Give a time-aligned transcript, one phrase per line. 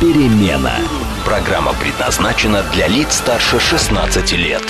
[0.00, 0.74] перемена».
[1.24, 4.62] Программа предназначена для лиц старше 16 лет.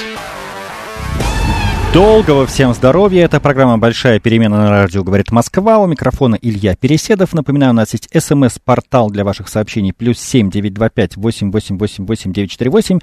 [1.95, 3.25] Долгого всем здоровья.
[3.25, 5.79] Это программа «Большая перемена» на радио «Говорит Москва».
[5.79, 7.33] У микрофона Илья Переседов.
[7.35, 11.79] Напоминаю, у нас есть смс-портал для ваших сообщений плюс семь девять два пять восемь восемь
[11.79, 12.99] восемь восемь девять четыре восемь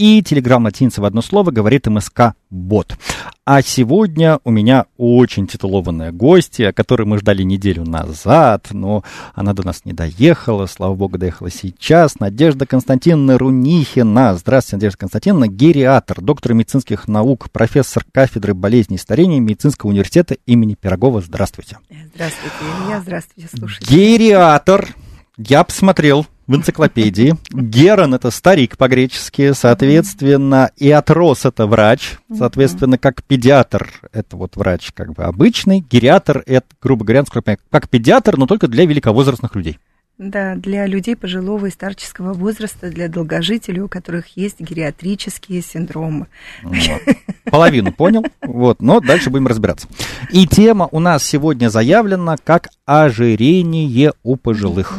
[0.00, 2.96] и телеграм латиница в одно слово говорит МСК Бот.
[3.44, 9.04] А сегодня у меня очень титулованная гостья, которую мы ждали неделю назад, но
[9.34, 12.18] она до нас не доехала, слава богу, доехала сейчас.
[12.18, 14.36] Надежда Константиновна Рунихина.
[14.36, 20.76] Здравствуйте, Надежда Константиновна, гериатор, доктор медицинских наук, профессор кафедры болезней и старения Медицинского университета имени
[20.80, 21.20] Пирогова.
[21.20, 21.76] Здравствуйте.
[22.14, 22.56] Здравствуйте,
[22.86, 23.94] Илья, здравствуйте, слушайте.
[23.94, 24.94] Гериатор.
[25.36, 27.36] Я посмотрел в энциклопедии.
[27.52, 34.90] Герон— это старик по-гречески, соответственно, и отрос— это врач, соответственно, как педиатр— это вот врач
[34.92, 37.24] как бы обычный, гериатор— это, грубо говоря,
[37.70, 39.78] как педиатр, но только для великовозрастных людей.
[40.18, 46.26] Да, для людей пожилого и старческого возраста, для долгожителей, у которых есть гериатрические синдромы.
[46.64, 47.00] Вот.
[47.44, 49.86] Половину понял, вот, но дальше будем разбираться.
[50.32, 54.98] И тема у нас сегодня заявлена как ожирение у пожилых.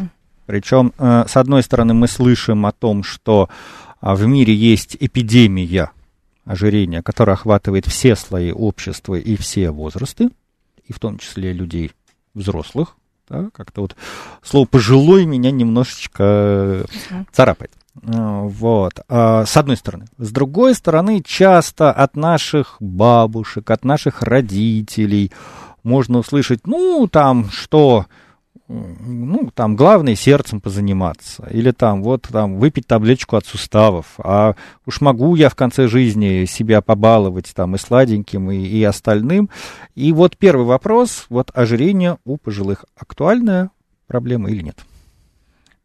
[0.51, 3.47] Причем, э, с одной стороны, мы слышим о том, что
[4.01, 5.91] а, в мире есть эпидемия
[6.43, 10.29] ожирения, которая охватывает все слои общества и все возрасты,
[10.85, 11.93] и в том числе людей
[12.33, 12.97] взрослых.
[13.29, 13.95] Да, как-то вот
[14.43, 16.85] слово «пожилой» меня немножечко
[17.31, 17.71] царапает.
[18.03, 20.07] Э, вот, а, с одной стороны.
[20.17, 25.31] С другой стороны, часто от наших бабушек, от наших родителей
[25.83, 28.07] можно услышать, ну, там, что
[28.71, 34.55] ну, там, главное сердцем позаниматься, или там, вот, там, выпить таблеточку от суставов, а
[34.85, 39.49] уж могу я в конце жизни себя побаловать там и сладеньким, и, и остальным.
[39.95, 43.71] И вот первый вопрос, вот ожирение у пожилых, актуальная
[44.07, 44.77] проблема или нет?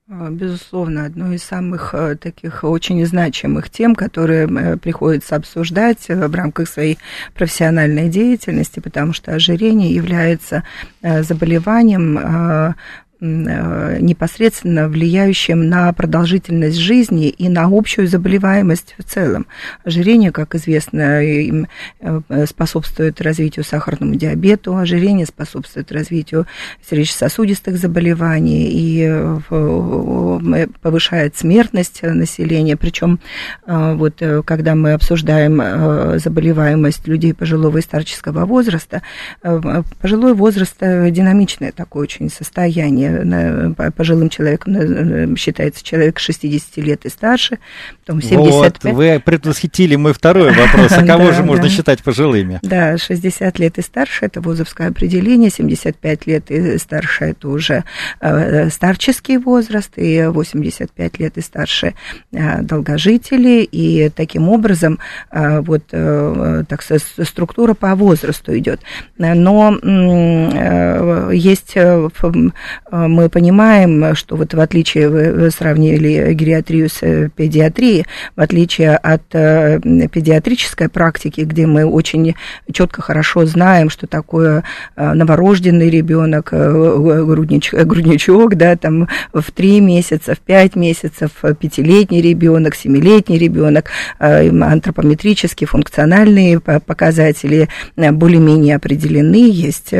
[0.09, 6.29] А, безусловно, одной из самых э, таких очень значимых тем, которые э, приходится обсуждать э,
[6.29, 6.99] в рамках своей
[7.35, 10.63] профессиональной деятельности, потому что ожирение является
[11.03, 12.75] заболеванием Э,
[13.21, 19.47] непосредственно влияющим на продолжительность жизни и на общую заболеваемость в целом.
[19.85, 21.65] Ожирение, как известно, э,
[22.47, 26.47] способствует развитию сахарному диабету, ожирение способствует развитию
[26.89, 32.77] сердечно-сосудистых заболеваний и э, повышает смертность населения.
[32.77, 33.19] Причем
[33.67, 39.03] вот когда мы обсуждаем заболеваемость людей пожилого и старческого возраста,
[40.01, 43.06] пожилой возраст динамичное такое очень состояние
[43.97, 47.59] пожилым человеком считается человек 60 лет и старше,
[48.05, 48.85] потом 75.
[48.85, 52.59] Вот, вы предвосхитили мой второй вопрос, а кого же можно считать пожилыми?
[52.63, 57.85] Да, 60 лет и старше, это вузовское определение, 75 лет и старше, это уже
[58.21, 61.95] э, старческий возраст, и 85 лет и старше
[62.33, 64.99] э, долгожители, и таким образом
[65.31, 68.81] э, вот так структура по возрасту идет.
[69.19, 69.79] Но
[71.33, 71.75] есть
[73.09, 79.23] мы понимаем, что вот в отличие, вы сравнили гериатрию с э, педиатрией, в отличие от
[79.33, 82.35] э, педиатрической практики, где мы очень
[82.73, 84.65] четко хорошо знаем, что такое
[84.97, 91.31] новорожденный ребенок, грудничок, грудничок, да, там в три месяца, в пять месяцев,
[91.61, 99.93] пятилетний ребенок, семилетний ребенок, антропометрические, функциональные показатели более-менее определены, есть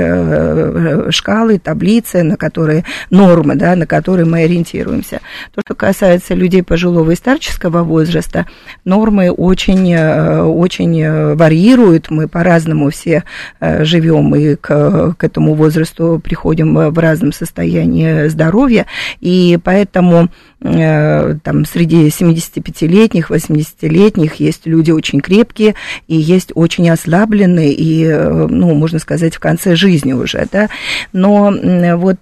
[1.11, 5.21] шкалы, таблицы, на которые нормы, да, на которые мы ориентируемся.
[5.55, 8.47] То, что касается людей пожилого и старческого возраста,
[8.85, 13.25] нормы очень, э, очень э, варьируют, мы по-разному все
[13.61, 18.87] э, живем и к, к этому возрасту приходим в разном состоянии здоровья,
[19.21, 20.29] и поэтому
[20.59, 25.75] там среди 75-летних, 80-летних есть люди очень крепкие
[26.09, 30.69] и есть очень ослабленные и, ну, можно сказать, в конце жизни уже, да.
[31.13, 31.53] Но
[31.97, 32.21] вот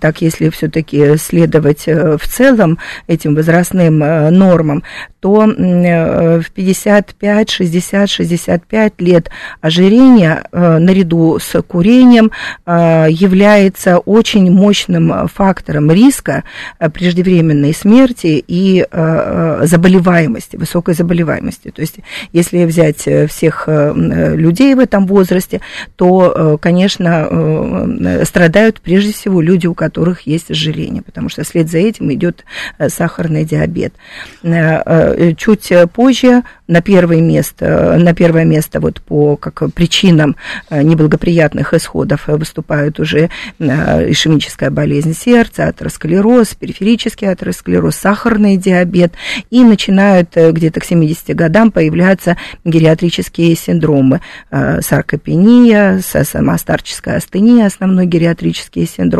[0.00, 4.82] так если все-таки следовать в целом этим возрастным нормам,
[5.20, 9.30] то в 55, 60, 65 лет
[9.62, 12.30] ожирение наряду с курением
[12.66, 16.44] является очень мощным фактором риска
[16.92, 21.70] преждевременной смерти и заболеваемости, высокой заболеваемости.
[21.70, 21.96] То есть
[22.32, 25.62] если взять всех людей в этом возрасте,
[25.96, 32.12] то, конечно, страдают прежде всего люди, у которых есть ожирение, потому что вслед за этим
[32.12, 32.44] идет
[32.88, 33.94] сахарный диабет.
[34.42, 40.36] Э, чуть позже на первое место, на первое место вот по как причинам
[40.70, 49.12] э, неблагоприятных исходов выступают уже э, ишемическая болезнь сердца, атеросклероз, периферический атеросклероз, сахарный диабет,
[49.50, 59.13] и начинают где-то к 70 годам появляться гериатрические синдромы, саркопения, самостарческая астения, основной гериатрический синдром,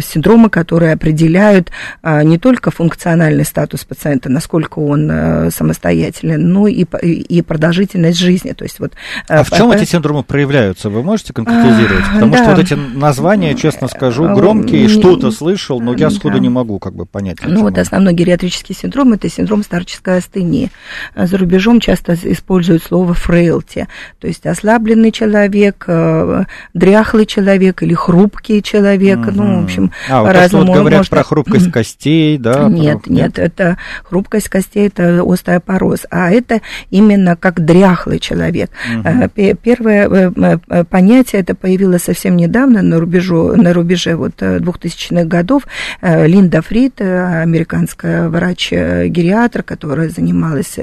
[0.00, 1.70] синдромы, которые определяют
[2.02, 8.52] не только функциональный статус пациента, насколько он э, самостоятелен, но и, и продолжительность жизни.
[8.52, 8.92] То есть вот,
[9.28, 9.74] э, а в чем по...
[9.74, 10.90] эти синдромы проявляются?
[10.90, 12.04] Вы можете конкретизировать?
[12.08, 12.38] А, Потому да.
[12.38, 16.40] что вот эти названия, честно скажу, а, громкие, что-то слышал, но я сходу да.
[16.40, 17.38] не могу как бы понять.
[17.44, 20.70] Ну вот основной гериатрический синдром– это синдром старческой астении.
[21.16, 23.88] За рубежом часто используют слово фрейлти,
[24.20, 26.44] то есть ослабленный человек, э,
[26.74, 29.32] дряхлый человек или хрупкий человек, mm-hmm.
[29.34, 30.66] ну, в общем, а, по-разному.
[30.66, 31.10] Вот говорят может...
[31.10, 32.68] про хрупкость костей, да?
[32.68, 33.12] Нет, про...
[33.12, 36.60] нет, это хрупкость костей, это остеопороз, а это
[36.90, 38.70] именно как дряхлый человек.
[38.88, 39.30] Угу.
[39.62, 45.62] Первое э, э, понятие это появилось совсем недавно на, рубежу, на рубеже вот 2000-х годов.
[46.02, 50.78] Линда Фрид, американская врач-гериатр, которая занималась,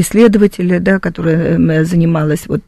[0.00, 2.62] исследователь, да, которая занималась вот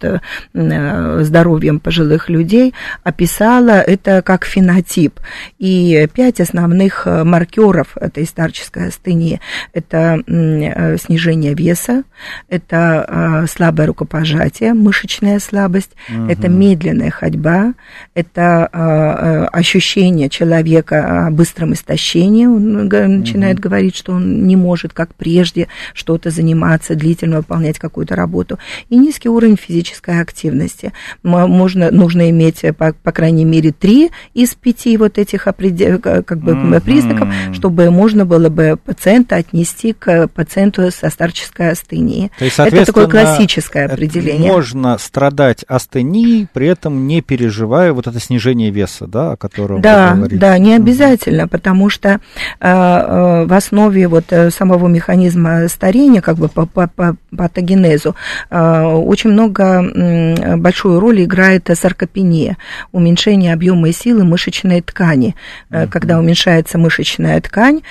[0.53, 5.21] здоровьем пожилых людей, описала это как фенотип.
[5.59, 9.41] И пять основных маркеров этой старческой астении.
[9.73, 12.05] Это э, снижение веса,
[12.49, 16.27] это э, слабое рукопожатие, мышечная слабость, угу.
[16.31, 17.75] это медленная ходьба,
[18.15, 22.47] это э, ощущение человека о быстром истощении.
[22.47, 23.69] Он начинает угу.
[23.69, 28.59] говорить, что он не может, как прежде, что-то заниматься, длительно выполнять какую-то работу.
[28.89, 30.93] И низкий уровень физической активности.
[31.23, 36.81] Можно, нужно иметь, по, по крайней мере, три из пяти вот этих как бы, угу.
[36.81, 42.31] признаков, чтобы можно было бы пациента отнести к пациенту со старческой астенией.
[42.39, 44.50] То есть, это такое классическое определение.
[44.50, 50.11] Можно страдать астенией, при этом не переживая вот это снижение веса, да, о котором да,
[50.11, 50.41] вы говорите.
[50.41, 51.50] Да, не обязательно, угу.
[51.50, 52.19] потому что э,
[52.61, 58.15] э, в основе вот э, самого механизма старения, как бы по, по, по патогенезу,
[58.50, 62.56] э, очень много, э, большую роль играет саркопения,
[62.93, 65.34] уменьшение объема и силы мышечной ткани.
[65.70, 65.90] Угу.
[65.90, 67.82] Когда уменьшается мышечная ткань,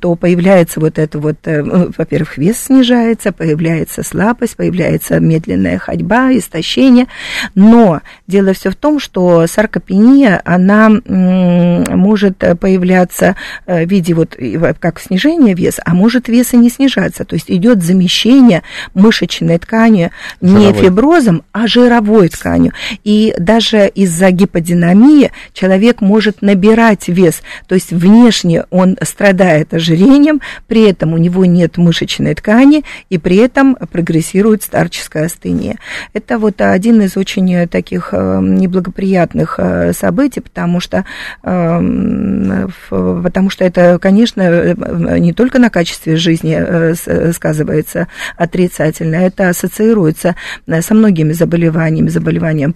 [0.00, 1.62] то появляется вот это вот, э,
[1.98, 7.06] во-первых, вес снижается, появляется слабость, появляется медленная ходьба, истощение.
[7.54, 13.36] Но дело все в том, что саркопения, она может появляться
[13.66, 14.36] э, в виде вот
[14.78, 17.24] как снижения веса, а может веса не снижаться.
[17.24, 18.62] То есть идет замещение
[18.94, 20.10] мышечной ткани
[20.40, 20.58] жировой.
[20.58, 22.72] не фиброзом, а жировой тканью.
[23.04, 27.42] И даже из-за гиподинамии человек может набирать вес.
[27.66, 33.36] То есть внешне он страдает ожирением, при этом у него нет мышечной ткани, и при
[33.36, 35.76] этом прогрессирует старческая астения.
[36.12, 41.04] Это вот один из очень таких э, неблагоприятных э, событий, потому что,
[41.42, 44.74] э, потому что это, конечно,
[45.18, 50.36] не только на качестве жизни сказывается отрицательно, это ассоциируется
[50.80, 52.72] со многими заболеваниями, заболеванием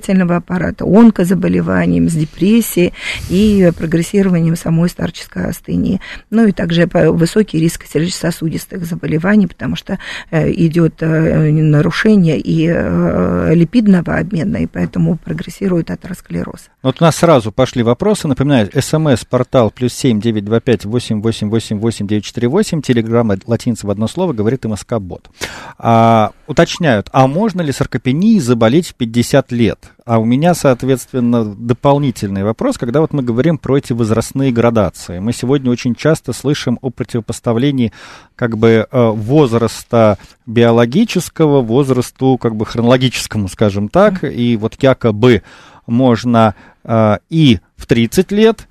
[0.00, 2.92] опорно-двигательного аппарата, онкозаболеванием, с депрессией
[3.28, 6.00] и прогрессированием самой старческой астении.
[6.30, 9.98] Ну и также высокий риск сердечно-сосудистых заболеваний, потому что
[10.30, 12.66] идет нарушение и
[13.54, 16.68] липидного обмена, и поэтому прогрессирует атеросклероз.
[16.82, 18.28] Вот у нас сразу пошли вопросы.
[18.28, 22.82] Напоминаю, смс-портал плюс семь девять два пять восемь восемь восемь восемь девять четыре восемь.
[22.82, 25.28] Телеграмма латиница в одно слово говорит МСК Бот.
[25.78, 29.89] А, уточняют, а можно ли саркопенией заболеть в 50 лет?
[30.04, 35.18] А у меня, соответственно, дополнительный вопрос, когда вот мы говорим про эти возрастные градации.
[35.18, 37.92] Мы сегодня очень часто слышим о противопоставлении
[38.34, 45.42] как бы э, возраста биологического возрасту как бы хронологическому, скажем так, и вот якобы
[45.86, 46.54] можно
[46.84, 48.68] э, и в 30 лет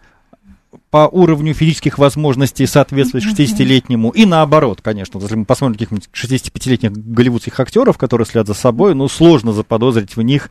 [0.89, 7.60] по уровню физических возможностей соответствовать 60-летнему, и наоборот, конечно, если мы посмотрим каких-нибудь 65-летних голливудских
[7.60, 10.50] актеров, которые следят за собой, ну, сложно заподозрить в них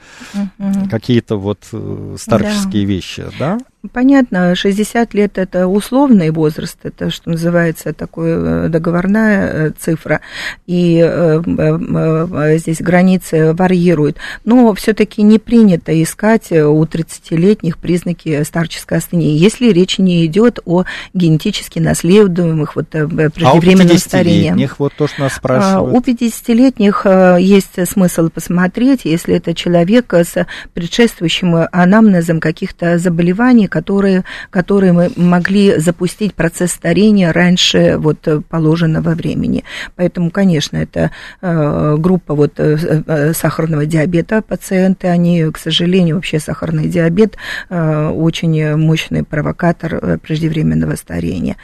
[0.91, 2.93] какие-то вот э, старческие да.
[2.93, 3.59] вещи, да?
[3.93, 10.21] Понятно, 60 лет это условный возраст, это, что называется, такая э, договорная э, цифра,
[10.67, 14.17] и э, здесь границы варьируют.
[14.45, 20.83] Но все-таки не принято искать у 30-летних признаки старческой астении, если речь не идет о
[21.15, 24.69] генетически наследуемых вот, преждевременном а старении.
[24.81, 25.95] вот то, что нас спрашивают.
[25.95, 27.07] У 50-летних
[27.39, 35.79] есть смысл посмотреть, если это человек с предшествующим анамнезом каких-то заболеваний, которые, которые мы могли
[35.79, 39.65] запустить процесс старения раньше вот положенного времени.
[39.97, 41.11] Поэтому, конечно, это
[41.41, 47.37] э, группа вот э, э, сахарного диабета пациенты, они, к сожалению, вообще сахарный диабет
[47.71, 51.57] очень мощный провокатор преждевременного старения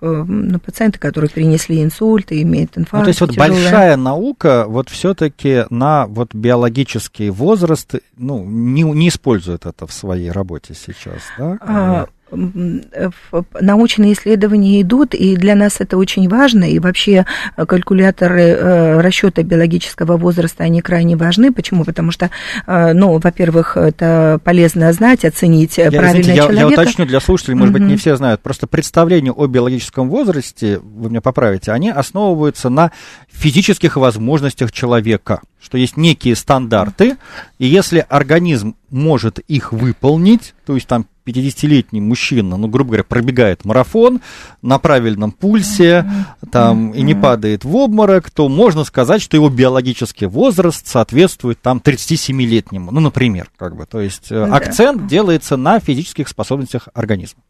[0.00, 3.00] ну, пациенты, которые перенесли инсульт и имеют инфаркт.
[3.00, 3.50] Ну, то есть вот тяжелое.
[3.50, 10.30] большая наука вот все-таки на вот биологический возраст ну, не, не использует это в своей
[10.30, 11.58] работе сейчас, да?
[11.60, 19.00] А, научные исследования идут, и для нас это очень важно, и вообще э, калькуляторы э,
[19.00, 21.52] расчета биологического возраста, они крайне важны.
[21.52, 21.84] Почему?
[21.84, 22.30] Потому что,
[22.66, 26.54] э, ну, во-первых, это полезно знать, оценить я, правильно извините, человека.
[26.54, 30.80] Я, я уточню для слушателей, может быть, не все знают, просто представления о биологическом возрасте,
[30.82, 32.90] вы меня поправите, они основываются на
[33.30, 37.16] физических возможностях человека что есть некие стандарты,
[37.58, 43.64] и если организм может их выполнить, то есть там 50-летний мужчина, ну, грубо говоря, пробегает
[43.64, 44.20] марафон
[44.62, 46.10] на правильном пульсе,
[46.50, 51.80] там, и не падает в обморок, то можно сказать, что его биологический возраст соответствует там
[51.84, 57.42] 37-летнему, ну, например, как бы, то есть э, акцент делается на физических способностях организма.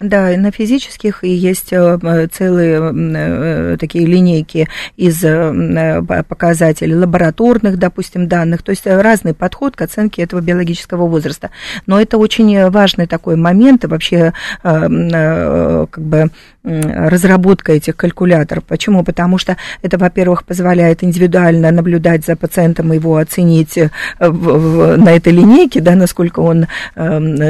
[0.00, 4.66] Да, на физических и есть э, целые э, такие линейки
[4.96, 11.50] из э, показателей лабораторных, допустим, данных, то есть разный подход к оценке этого биологического возраста.
[11.84, 16.30] Но это очень важный такой момент, и вообще как бы
[16.62, 18.64] разработка этих калькуляторов.
[18.64, 19.02] Почему?
[19.02, 23.78] Потому что это, во-первых, позволяет индивидуально наблюдать за пациентом, его оценить
[24.18, 26.66] на этой линейке, да, насколько он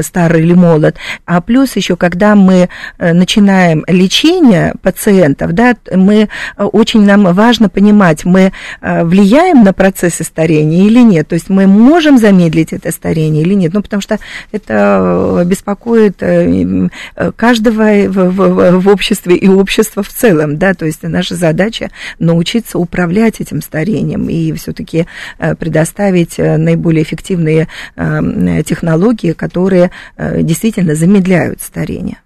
[0.03, 0.97] старый или молод.
[1.27, 2.69] А плюс еще, когда мы
[2.99, 9.73] э, начинаем лечение пациентов, да, мы э, очень нам важно понимать, мы э, влияем на
[9.73, 14.01] процессы старения или нет, то есть мы можем замедлить это старение или нет, ну, потому
[14.01, 14.19] что
[14.53, 16.23] это беспокоит
[17.37, 22.79] каждого в, в, в обществе и общество в целом, да, то есть наша задача научиться
[22.79, 25.07] управлять этим старением и все-таки
[25.59, 32.19] предоставить наиболее эффективные технологии, которые действительно замедляют старение.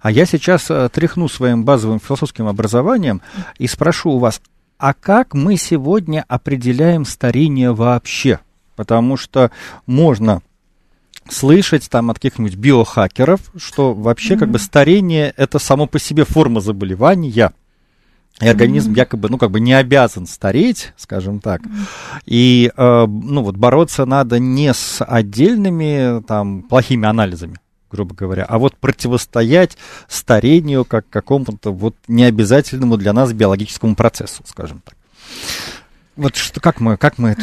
[0.00, 3.20] А я сейчас э, тряхну своим базовым философским образованием
[3.58, 4.40] и спрошу у вас,
[4.78, 8.40] а как мы сегодня определяем старение вообще?
[8.76, 9.50] Потому что
[9.86, 10.40] можно
[11.28, 14.38] слышать там от каких-нибудь биохакеров, что вообще mm-hmm.
[14.38, 17.52] как бы старение это само по себе форма заболевания,
[18.40, 18.96] и организм mm-hmm.
[18.96, 21.60] якобы, ну, как бы не обязан стареть, скажем так.
[21.60, 22.22] Mm-hmm.
[22.24, 27.58] И, э, ну, вот бороться надо не с отдельными, там, плохими анализами,
[27.90, 29.76] грубо говоря, а вот противостоять
[30.08, 34.94] старению как какому-то вот необязательному для нас биологическому процессу, скажем так.
[36.20, 37.40] Вот что, как мы, как мы это...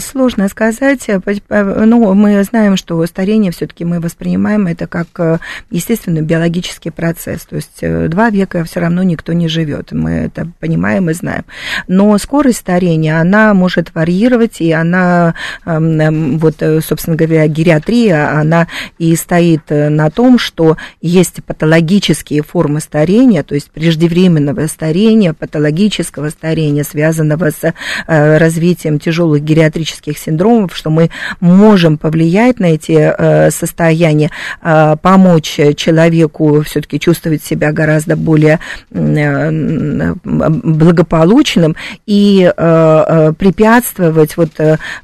[0.00, 1.06] Сложно сказать.
[1.50, 5.38] Ну, мы знаем, что старение все-таки мы воспринимаем это как э,
[5.70, 7.44] естественный биологический процесс.
[7.44, 9.92] То есть э, два века все равно никто не живет.
[9.92, 11.44] Мы это понимаем и знаем.
[11.88, 15.34] Но скорость старения, она может варьировать, и она,
[15.66, 18.66] эм, эм, вот, э, собственно говоря, гериатрия, она
[18.96, 26.82] и стоит на том, что есть патологические формы старения, то есть преждевременного старения, патологического старения,
[26.82, 27.74] связанного связанного с
[28.06, 34.30] э, развитием тяжелых гериатрических синдромов, что мы можем повлиять на эти э, состояния,
[34.62, 38.60] э, помочь человеку все-таки чувствовать себя гораздо более
[40.24, 44.50] благополучным и препятствовать вот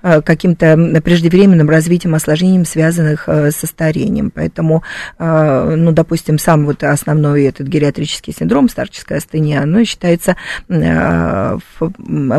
[0.02, 4.30] каким-то преждевременным развитием осложнениям, связанных со старением.
[4.30, 4.82] Поэтому,
[5.18, 10.36] ну, допустим, сам вот основной этот гериатрический синдром, старческая астения, оно считается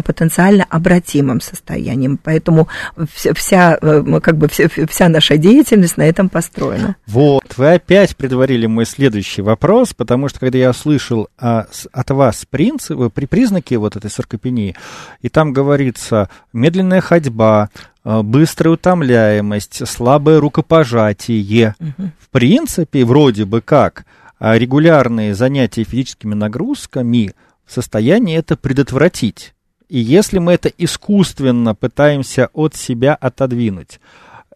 [0.05, 2.17] потенциально обратимым состоянием.
[2.22, 2.67] Поэтому
[3.08, 6.96] вся, как бы, вся, наша деятельность на этом построена.
[7.08, 12.46] Вот, вы опять предварили мой следующий вопрос, потому что когда я услышал а, от вас
[12.50, 14.75] принципы, при признаке вот этой саркопении,
[15.22, 17.70] и там говорится медленная ходьба,
[18.03, 21.75] а, быстрая утомляемость, слабое рукопожатие.
[21.79, 22.10] Угу.
[22.20, 24.05] В принципе, вроде бы как,
[24.39, 27.34] а, регулярные занятия физическими нагрузками
[27.65, 29.52] в состоянии это предотвратить.
[29.89, 33.99] И если мы это искусственно пытаемся от себя отодвинуть,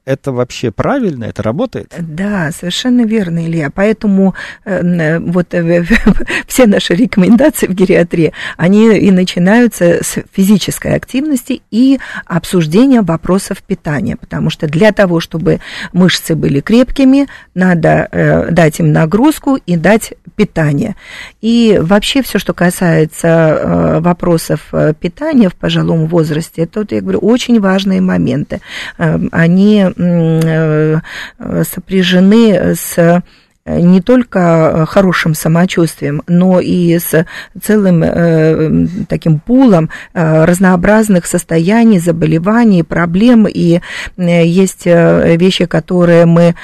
[0.07, 1.93] это вообще правильно, это работает?
[2.00, 3.69] Да, совершенно верно, Илья.
[3.69, 5.84] Поэтому э, вот э,
[6.48, 14.15] все наши рекомендации в гериатрии, они и начинаются с физической активности и обсуждения вопросов питания,
[14.15, 15.60] потому что для того, чтобы
[15.91, 20.96] мышцы были крепкими, надо э, дать им нагрузку и дать питание.
[21.41, 27.20] И вообще все, что касается э, вопросов э, питания в пожилом возрасте, это, я говорю,
[27.20, 28.62] очень важные моменты.
[28.98, 29.86] Э, они
[31.39, 33.24] Э, сопряжены с
[33.67, 37.25] не только э, хорошим самочувствием, но и с
[37.62, 43.47] целым э, таким пулом э, разнообразных состояний, заболеваний, проблем.
[43.47, 43.81] И
[44.17, 46.55] э, есть э, вещи, которые мы,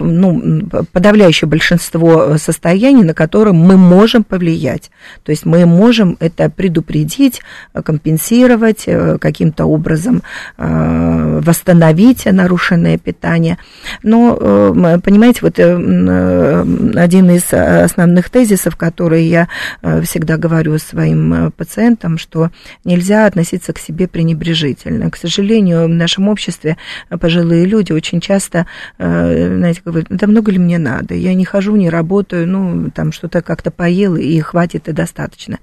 [0.00, 4.90] ну, подавляющее большинство состояний, на которые мы можем повлиять.
[5.24, 7.40] То есть мы можем это предупредить,
[7.84, 8.86] компенсировать,
[9.20, 10.22] каким-то образом
[10.56, 13.58] восстановить нарушенное питание.
[14.02, 14.34] Но,
[15.02, 15.76] понимаете, вот Э,
[16.96, 19.48] один из основных тезисов, которые я
[19.82, 22.50] э, всегда говорю своим э, пациентам, что
[22.84, 25.10] нельзя относиться к себе пренебрежительно.
[25.10, 26.76] К сожалению, в нашем обществе
[27.08, 28.66] пожилые люди очень часто,
[28.98, 33.42] знаете, говорят, да много ли мне надо, я не хожу, не работаю, ну, там что-то
[33.42, 35.58] как-то поел, и хватит, и достаточно.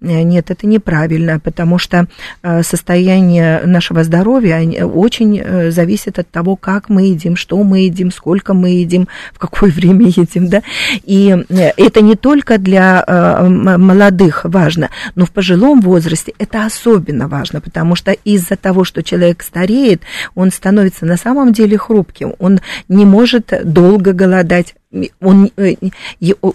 [0.00, 2.06] Нет, это неправильно, потому что
[2.62, 8.70] состояние нашего здоровья очень зависит от того, как мы едим, что мы едим, сколько мы
[8.70, 10.62] едим, в какое время мы едем, да,
[11.04, 17.28] и э, это не только для э, молодых важно, но в пожилом возрасте это особенно
[17.28, 20.02] важно, потому что из-за того, что человек стареет,
[20.34, 24.74] он становится на самом деле хрупким, он не может долго голодать,
[25.20, 25.74] он, э,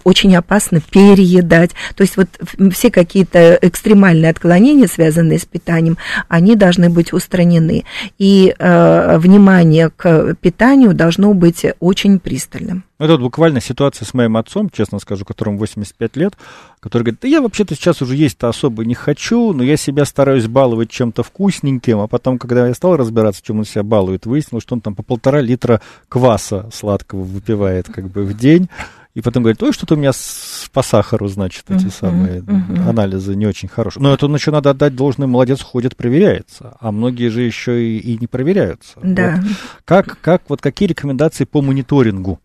[0.03, 1.71] очень опасно переедать.
[1.95, 2.29] То есть вот
[2.71, 7.83] все какие-то экстремальные отклонения, связанные с питанием, они должны быть устранены.
[8.17, 12.83] И э, внимание к питанию должно быть очень пристальным.
[12.99, 16.33] Ну, это вот буквально ситуация с моим отцом, честно скажу, которому 85 лет,
[16.81, 20.47] который говорит, да я вообще-то сейчас уже есть-то особо не хочу, но я себя стараюсь
[20.47, 24.75] баловать чем-то вкусненьким, а потом, когда я стал разбираться, чем он себя балует, выяснилось, что
[24.75, 28.67] он там по полтора литра кваса сладкого выпивает как бы в день,
[29.15, 32.89] и потом говорит, ой, что-то у меня с, по сахару, значит, эти uh-huh, самые uh-huh.
[32.89, 34.03] анализы не очень хорошие.
[34.03, 36.77] Но это еще надо отдать должное, молодец, ходит, проверяется.
[36.79, 38.99] А многие же еще и, и не проверяются.
[39.01, 39.39] Да.
[39.41, 39.51] Вот.
[39.83, 42.39] Как, как, вот какие рекомендации по мониторингу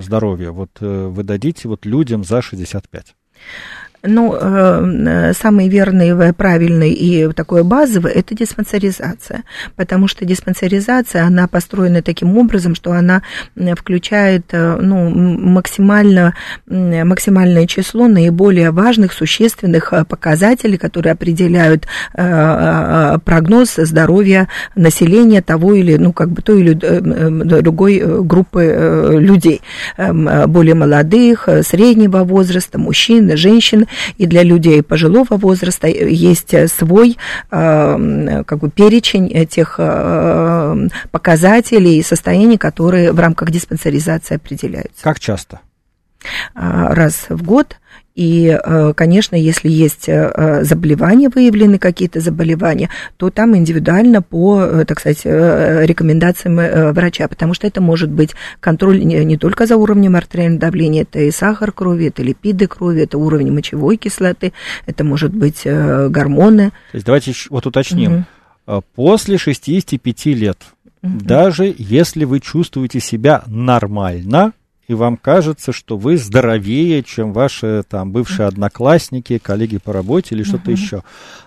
[0.00, 3.16] здоровья вот э, вы дадите вот людям за 65?
[4.04, 9.44] Ну, э, самый верный, правильный и такой базовый– это диспансеризация,
[9.76, 13.22] потому что диспансеризация, она построена таким образом, что она
[13.54, 16.34] включает ну, максимально,
[16.66, 26.30] максимальное число наиболее важных, существенных показателей, которые определяют прогноз здоровья населения того или, ну, как
[26.30, 29.60] бы той или другой группы людей,
[29.96, 33.86] более молодых, среднего возраста, мужчин, женщин,
[34.18, 37.16] и для людей пожилого возраста есть свой
[37.50, 45.02] э, как бы перечень тех э, показателей и состояний, которые в рамках диспансеризации определяются.
[45.02, 45.60] Как часто?
[46.54, 47.76] А, раз в год
[48.14, 54.84] и, э, конечно, если есть э, заболевания, выявлены какие-то заболевания, то там индивидуально по, э,
[54.84, 60.60] так сказать, рекомендациям врача, потому что это может быть контроль не только за уровнем артериального
[60.60, 64.52] давления, это и сахар крови, это липиды крови, это уровень мочевой кислоты,
[64.86, 66.70] это может быть гормоны.
[66.92, 68.26] То есть давайте вот уточним.
[68.66, 68.82] Угу.
[68.94, 70.58] После 65 лет,
[71.02, 71.18] угу.
[71.20, 74.52] даже если вы чувствуете себя нормально,
[74.88, 80.42] и вам кажется, что вы здоровее, чем ваши там бывшие одноклассники, коллеги по работе или
[80.42, 80.76] что-то uh-huh.
[80.76, 81.02] еще.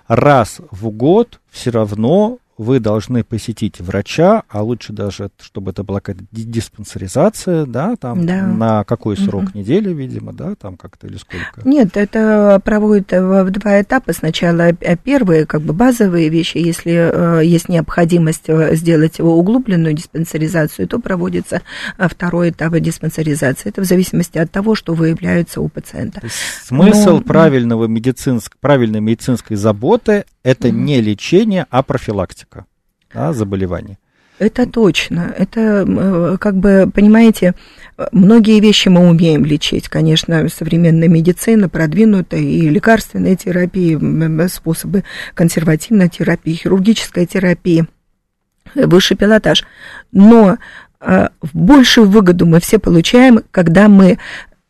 [0.07, 5.99] Раз в год все равно вы должны посетить врача, а лучше даже, чтобы это была
[5.99, 8.47] какая-то диспансеризация, да, там да.
[8.47, 9.59] на какой срок угу.
[9.59, 11.67] недели, видимо, да, там как-то или сколько?
[11.67, 14.13] Нет, это проводят в два этапа.
[14.13, 20.99] Сначала первые, как бы базовые вещи, если э, есть необходимость э, сделать углубленную диспансеризацию, то
[20.99, 21.61] проводится
[21.97, 23.69] э, второй этап диспансеризации.
[23.69, 26.21] Это в зависимости от того, что выявляется у пациента.
[26.63, 27.21] смысл Но...
[27.21, 28.55] правильного медицинск...
[28.59, 30.77] правильной медицинской заботы– это угу.
[30.77, 32.65] не лечение, а профилактика
[33.11, 33.97] да, заболеваний.
[34.37, 35.33] Это точно.
[35.35, 37.55] Это, как бы, понимаете,
[38.11, 39.87] многие вещи мы умеем лечить.
[39.87, 45.03] Конечно, современная медицина продвинута, и лекарственная терапия, способы
[45.33, 47.87] консервативной терапии, хирургической терапии,
[48.75, 49.65] высший пилотаж.
[50.11, 50.57] Но
[50.99, 54.19] а, большую выгоду мы все получаем, когда мы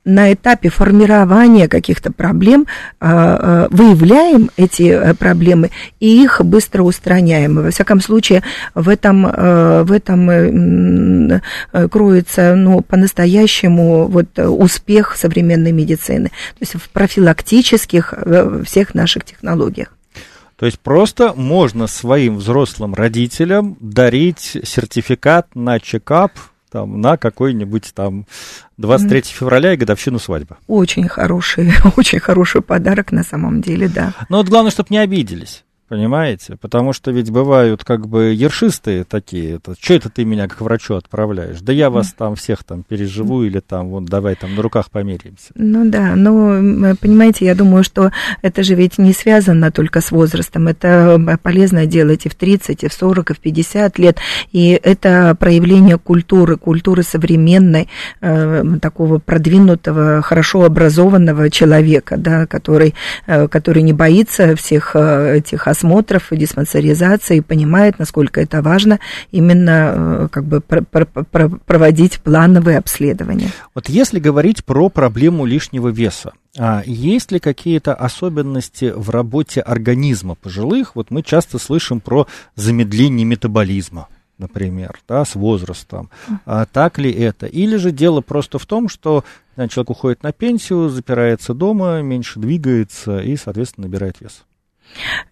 [0.05, 2.67] на этапе формирования каких-то проблем
[2.99, 7.55] а, а, выявляем эти э, проблемы и их быстро устраняем.
[7.55, 8.43] Во всяком случае,
[8.75, 11.41] в этом, э, в этом э,
[11.89, 18.13] кроется ну, по-настоящему вот, успех современной медицины, то есть в профилактических
[18.63, 19.89] всех наших технологиях.
[20.57, 26.31] То есть просто можно своим взрослым родителям дарить сертификат на чекап
[26.75, 28.25] там, на какой-нибудь там
[28.75, 30.57] 23 февраля и годовщину свадьбы.
[30.67, 34.13] Очень хороший, очень хороший подарок на самом деле, да.
[34.27, 35.63] Но вот главное, чтобы не обиделись.
[35.87, 36.57] Понимаете?
[36.59, 39.55] Потому что ведь бывают как бы ершистые такие.
[39.57, 41.61] Это, что это ты меня к врачу отправляешь?
[41.61, 45.51] Да я вас там всех там переживу или там, вот давай там на руках померяемся.
[45.53, 50.67] Ну да, но, понимаете, я думаю, что это же ведь не связано только с возрастом.
[50.67, 54.17] Это полезно делать и в 30, и в 40, и в 50 лет.
[54.51, 57.89] И это проявление культуры, культуры современной,
[58.21, 62.95] э, такого продвинутого, хорошо образованного человека, да, который,
[63.27, 68.99] э, который не боится всех э, этих осмотров и диспансеризации, понимает, насколько это важно
[69.31, 73.51] именно э, как бы проводить плановые обследования.
[73.73, 80.35] Вот если говорить про проблему лишнего веса, а есть ли какие-то особенности в работе организма
[80.35, 80.95] пожилых?
[80.95, 84.07] Вот мы часто слышим про замедление метаболизма
[84.37, 86.09] например, да, с возрастом.
[86.45, 87.45] А так ли это?
[87.45, 89.23] Или же дело просто в том, что
[89.55, 94.43] человек уходит на пенсию, запирается дома, меньше двигается и, соответственно, набирает вес?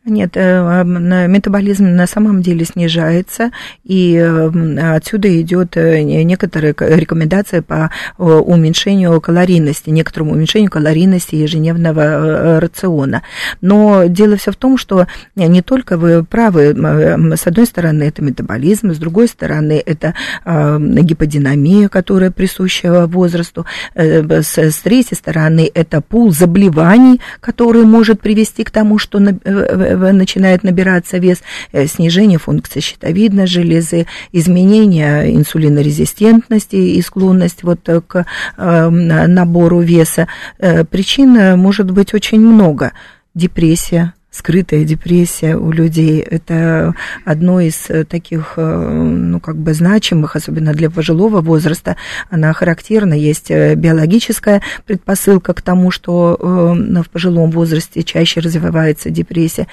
[0.05, 3.51] Нет, э, метаболизм на самом деле снижается,
[3.85, 13.23] и отсюда идет э, некоторые рекомендации по э, уменьшению калорийности, некоторому уменьшению калорийности ежедневного рациона.
[13.61, 16.75] Но дело все в том, что не только вы правы,
[17.37, 20.13] с одной стороны это метаболизм, с другой стороны это
[20.45, 28.97] гиподинамия, которая присуща возрасту, с третьей стороны это пул заболеваний, который может привести к тому,
[28.97, 38.25] что начинает набираться вес, э, снижение функции щитовидной железы, изменение инсулинорезистентности и склонность вот к
[38.57, 40.27] эм, набору веса.
[40.59, 42.93] Э, причин может быть очень много.
[43.35, 46.19] Депрессия, скрытая депрессия у людей.
[46.19, 46.93] Это
[47.23, 51.95] одно из э, таких, э, ну, как бы значимых, особенно для пожилого возраста.
[52.31, 53.13] Она характерна.
[53.13, 59.67] Есть э, биологическая предпосылка к тому, что в пожилом возрасте чаще развивается депрессия,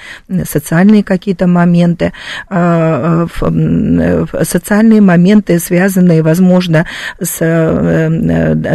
[0.47, 2.13] социальные какие-то моменты,
[2.49, 6.85] социальные моменты, связанные, возможно,
[7.19, 7.39] с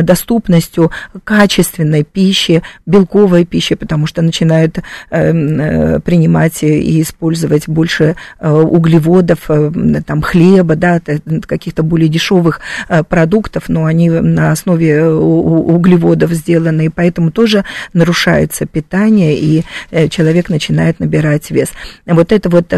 [0.03, 0.91] доступностью
[1.23, 4.81] качественной пищи, белковой пищи, потому что начинают
[6.05, 9.71] принимать и использовать больше э, углеводов, э,
[10.07, 11.01] там, хлеба, да,
[11.47, 12.61] каких-то более дешевых
[13.09, 19.65] продуктов, но они на основе углеводов сделаны, и поэтому тоже нарушается питание, и
[20.11, 21.71] человек начинает набирать вес.
[22.07, 22.73] Вот это вот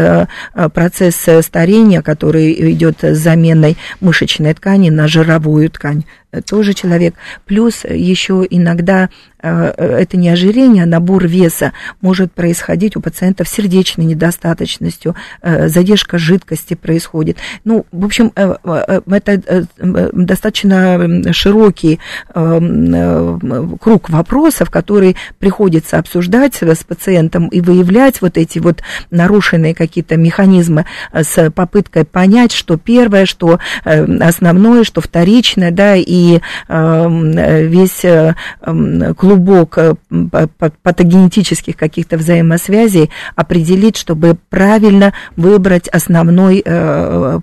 [0.73, 6.03] процесс старения, который идет с заменой мышечной ткани на жировую ткань,
[6.47, 7.15] тоже человек.
[7.45, 9.09] Плюс еще иногда
[9.41, 15.69] Э, это не ожирение, а набор веса может происходить у пациентов с сердечной недостаточностью, э,
[15.69, 17.37] задержка жидкости происходит.
[17.63, 18.55] Ну, в общем, э,
[19.07, 21.99] это достаточно широкий
[22.33, 30.85] круг вопросов, которые приходится обсуждать с пациентом и выявлять вот эти вот нарушенные какие-то механизмы
[31.13, 38.05] с попыткой понять, что первое, что основное, что вторичное, да, и и весь
[39.15, 39.77] клубок
[40.83, 46.63] патогенетических каких-то взаимосвязей определить, чтобы правильно выбрать основной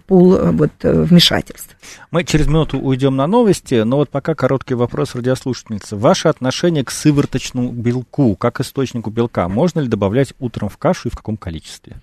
[0.07, 1.77] пул вот, вмешательств.
[2.11, 5.97] Мы через минуту уйдем на новости, но вот пока короткий вопрос радиослушательницы.
[5.97, 11.11] Ваше отношение к сывороточному белку, как источнику белка, можно ли добавлять утром в кашу и
[11.11, 11.97] в каком количестве?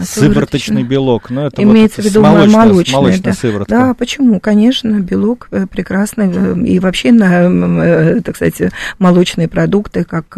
[0.00, 3.32] Сывороточный белок, ну это Имеется вот в виду молочная, молочная, молочная да.
[3.32, 3.70] сыворотка.
[3.74, 4.40] Да, почему?
[4.40, 5.66] Конечно, белок э,
[6.06, 7.42] прекрасно, э, и вообще, на,
[7.84, 10.34] э, так сказать, молочные продукты, как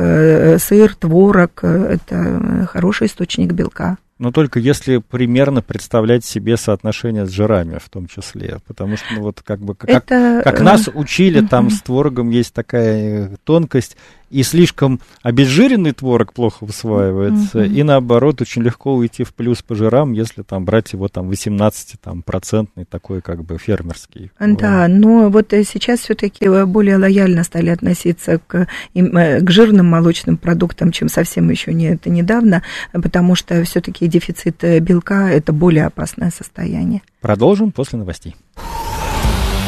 [0.61, 3.97] сыр, творог, это хороший источник белка.
[4.19, 8.59] Но только если примерно представлять себе соотношение с жирами в том числе.
[8.67, 10.41] Потому что, ну, вот как бы, как, Это...
[10.45, 13.97] как нас учили, там с творогом есть такая тонкость
[14.31, 17.75] и слишком обезжиренный творог плохо усваивается, mm-hmm.
[17.75, 22.01] и наоборот, очень легко уйти в плюс по жирам, если там брать его там 18
[22.01, 24.31] там, процентный такой как бы фермерский.
[24.39, 29.87] Да, но вот э, сейчас все-таки э, более лояльно стали относиться к, э, к жирным
[29.87, 35.87] молочным продуктам, чем совсем еще не это недавно, потому что все-таки дефицит белка это более
[35.87, 37.03] опасное состояние.
[37.21, 38.35] Продолжим после новостей.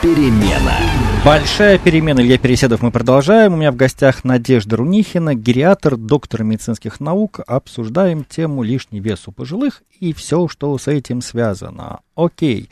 [0.00, 0.76] Перемена.
[1.24, 2.20] Большая перемена.
[2.20, 2.82] Илья Переседов.
[2.82, 3.54] Мы продолжаем.
[3.54, 7.40] У меня в гостях Надежда Рунихина, гериатр, доктор медицинских наук.
[7.48, 11.98] Обсуждаем тему лишний вес у пожилых и все, что с этим связано.
[12.14, 12.70] Окей.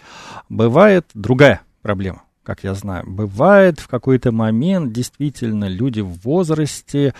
[0.48, 3.02] Бывает другая проблема как я знаю.
[3.08, 7.12] Бывает в какой-то момент действительно люди в возрасте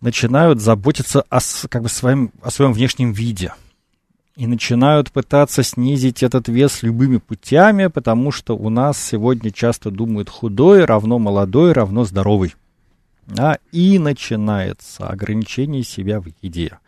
[0.00, 3.52] начинают заботиться о, как бы, своем, о своем внешнем виде
[4.36, 10.28] и начинают пытаться снизить этот вес любыми путями, потому что у нас сегодня часто думают
[10.28, 12.54] худой равно молодой равно здоровый.
[13.38, 16.78] А, и начинается ограничение себя в еде.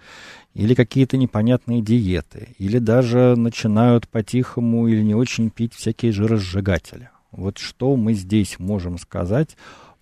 [0.54, 2.48] Или какие-то непонятные диеты.
[2.58, 7.10] Или даже начинают по-тихому или не очень пить всякие жиросжигатели.
[7.30, 9.56] Вот что мы здесь можем сказать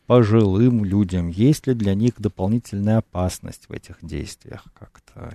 [0.06, 1.28] пожилым людям?
[1.28, 5.34] Есть ли для них дополнительная опасность в этих действиях как-то?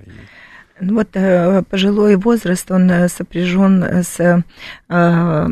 [0.81, 4.19] Ну вот э, пожилой возраст, он э, сопряжен с...
[4.19, 5.47] Э,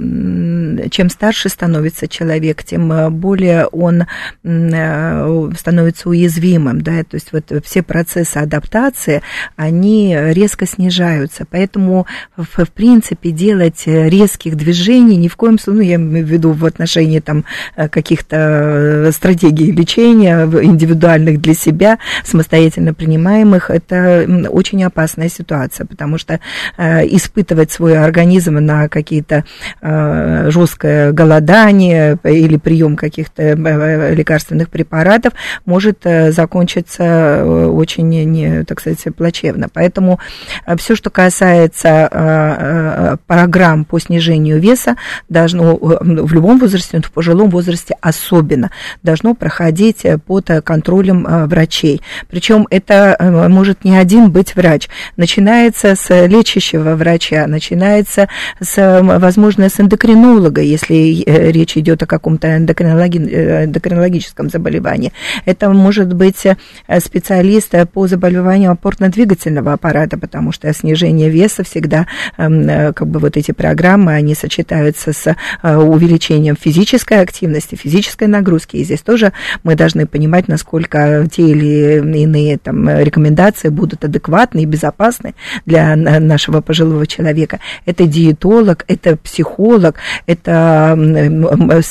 [0.89, 4.05] чем старше становится человек, тем более он
[4.41, 9.21] становится уязвимым, да, то есть вот все процессы адаптации,
[9.55, 15.81] они резко снижаются, поэтому в, в принципе делать резких движений ни в коем случае, ну,
[15.83, 23.69] я имею в виду в отношении там каких-то стратегий лечения индивидуальных для себя, самостоятельно принимаемых,
[23.69, 26.39] это очень опасно опасная ситуация, потому что
[26.77, 29.43] э, испытывать свой организм на какие-то
[29.81, 35.33] э, жесткое голодание или прием каких-то э, лекарственных препаратов
[35.65, 39.67] может э, закончиться э, очень, не, так сказать, плачевно.
[39.73, 40.19] Поэтому
[40.65, 44.95] э, все, что касается э, программ по снижению веса,
[45.29, 48.69] должно в любом возрасте, в пожилом возрасте особенно,
[49.03, 52.01] должно проходить под контролем врачей.
[52.29, 58.27] Причем это может не один быть врач начинается с лечащего врача, начинается
[58.59, 65.13] с, возможно, с эндокринолога, если э, речь идет о каком-то э, эндокринологическом заболевании.
[65.45, 66.55] Это может быть э,
[66.99, 73.51] специалист по заболеванию опорно-двигательного аппарата, потому что снижение веса всегда, эм, как бы вот эти
[73.51, 78.77] программы, они сочетаются с увеличением физической активности, физической нагрузки.
[78.77, 84.65] И здесь тоже мы должны понимать, насколько те или иные там, рекомендации будут адекватны и
[84.65, 87.59] безопасны безопасны для нашего пожилого человека.
[87.85, 89.95] Это диетолог, это психолог,
[90.25, 91.81] это э,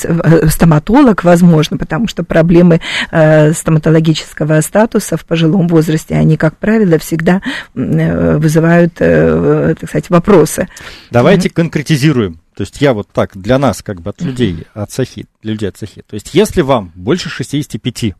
[0.49, 2.81] стоматолог, возможно, потому что проблемы
[3.11, 7.41] э, стоматологического статуса в пожилом возрасте, они, как правило, всегда
[7.75, 10.67] э, вызывают, так сказать, вопросы.
[11.11, 11.53] Давайте mm-hmm.
[11.53, 12.39] конкретизируем.
[12.55, 15.69] То есть я вот так, для нас, как бы от людей, от Сахи, для людей
[15.69, 16.03] от Сахи.
[16.07, 18.15] То есть если вам больше 65,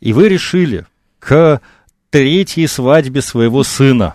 [0.00, 0.86] и вы решили
[1.18, 1.60] к
[2.12, 4.14] третьей свадьбе своего сына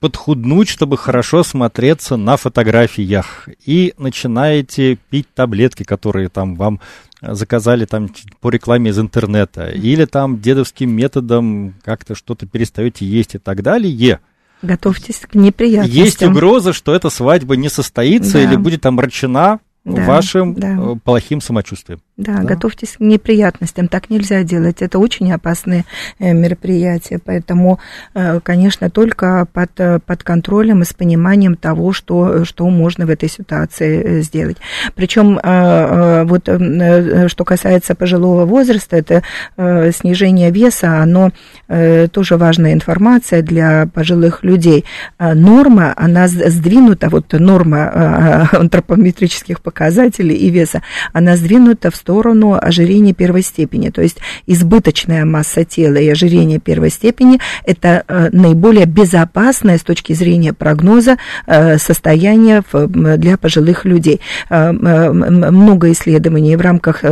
[0.00, 3.48] подхуднуть, чтобы хорошо смотреться на фотографиях.
[3.64, 6.80] И начинаете пить таблетки, которые там вам
[7.22, 9.68] заказали там по рекламе из интернета.
[9.68, 14.20] Или там дедовским методом как-то что-то перестаете есть и так далее.
[14.60, 16.04] Готовьтесь к неприятностям.
[16.04, 18.42] Есть угроза, что эта свадьба не состоится да.
[18.42, 20.76] или будет омрачена да, вашим да.
[20.76, 22.00] Э, плохим самочувствием.
[22.18, 23.86] Да, да, готовьтесь к неприятностям.
[23.86, 24.82] Так нельзя делать.
[24.82, 25.84] Это очень опасные
[26.18, 27.20] э, мероприятия.
[27.24, 27.78] Поэтому,
[28.14, 33.10] э, конечно, только под, э, под контролем и с пониманием того, что, что можно в
[33.10, 34.56] этой ситуации сделать.
[34.96, 35.38] Причем,
[36.28, 36.44] вот
[37.30, 39.22] что касается пожилого возраста, это
[39.92, 41.30] снижение веса, оно
[41.68, 44.84] тоже важная информация для пожилых людей.
[45.18, 53.42] Норма, она сдвинута, вот норма антропометрических показателей и веса, она сдвинута в сторону ожирения первой
[53.42, 53.90] степени.
[53.90, 54.16] То есть
[54.46, 61.18] избыточная масса тела и ожирение первой степени– это э, наиболее безопасное с точки зрения прогноза
[61.46, 64.22] э, состояние для пожилых людей.
[64.48, 67.04] Э, много исследований в рамках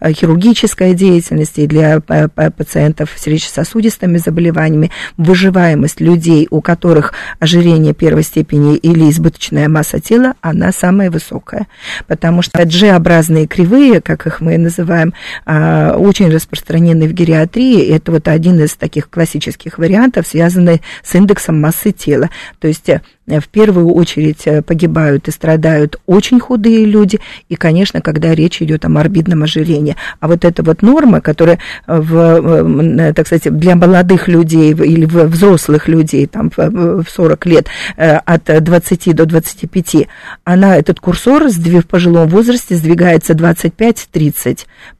[0.00, 4.92] хирургической деятельности для пациентов с сердечно-сосудистыми заболеваниями.
[5.16, 11.66] Выживаемость людей, у которых ожирение первой степени или избыточная масса тела, она самая высокая.
[12.06, 15.14] Потому что G-образные кривые, как их мы называем,
[15.46, 17.88] а, очень распространены в гериатрии.
[17.88, 22.30] Это вот один из таких классических вариантов, связанный с индексом массы тела.
[22.60, 28.00] То есть э, в первую очередь э, погибают и страдают очень худые люди, и, конечно,
[28.00, 29.96] когда речь идет о морбидном ожирении.
[30.20, 36.26] А вот эта вот норма, которая, в, так сказать, для молодых людей или взрослых людей
[36.26, 40.08] там, в 40 лет э, от 20 до 25,
[40.44, 44.33] она, этот курсор в пожилом возрасте сдвигается 25-30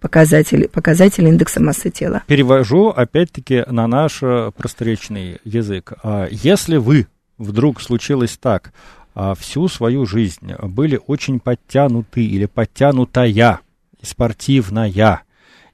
[0.00, 2.22] показателей, показателей индекса массы тела.
[2.26, 5.92] Перевожу, опять-таки, на наш э, просторечный язык.
[6.02, 7.06] А если вы
[7.38, 8.72] вдруг случилось так,
[9.14, 13.60] а всю свою жизнь были очень подтянуты или подтянутая,
[14.02, 15.22] спортивная,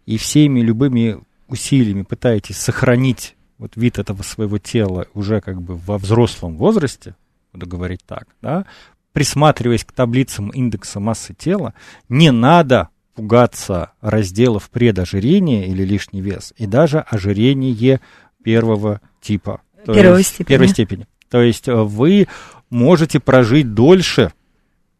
[0.07, 1.19] и всеми любыми
[1.49, 7.15] усилиями пытаетесь сохранить вот вид этого своего тела уже как бы во взрослом возрасте,
[7.53, 8.65] буду говорить так, да,
[9.13, 11.75] присматриваясь к таблицам индекса массы тела,
[12.09, 12.89] не надо
[13.21, 18.01] пугаться разделов предожирения или лишний вес, и даже ожирение
[18.43, 19.61] первого типа.
[19.85, 20.47] Первой степени.
[20.47, 21.07] Первой степени.
[21.29, 22.29] То есть э, вы
[22.71, 24.33] можете прожить дольше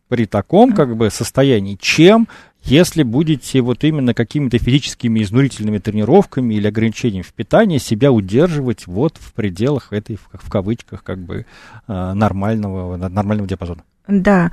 [0.09, 2.29] при таком как бы состоянии, чем
[2.63, 9.17] если будете вот именно какими-то физическими изнурительными тренировками или ограничением в питании себя удерживать вот
[9.19, 11.47] в пределах этой, в кавычках, как бы
[11.89, 13.83] э, нормального, нормального диапазона.
[14.09, 14.51] Да,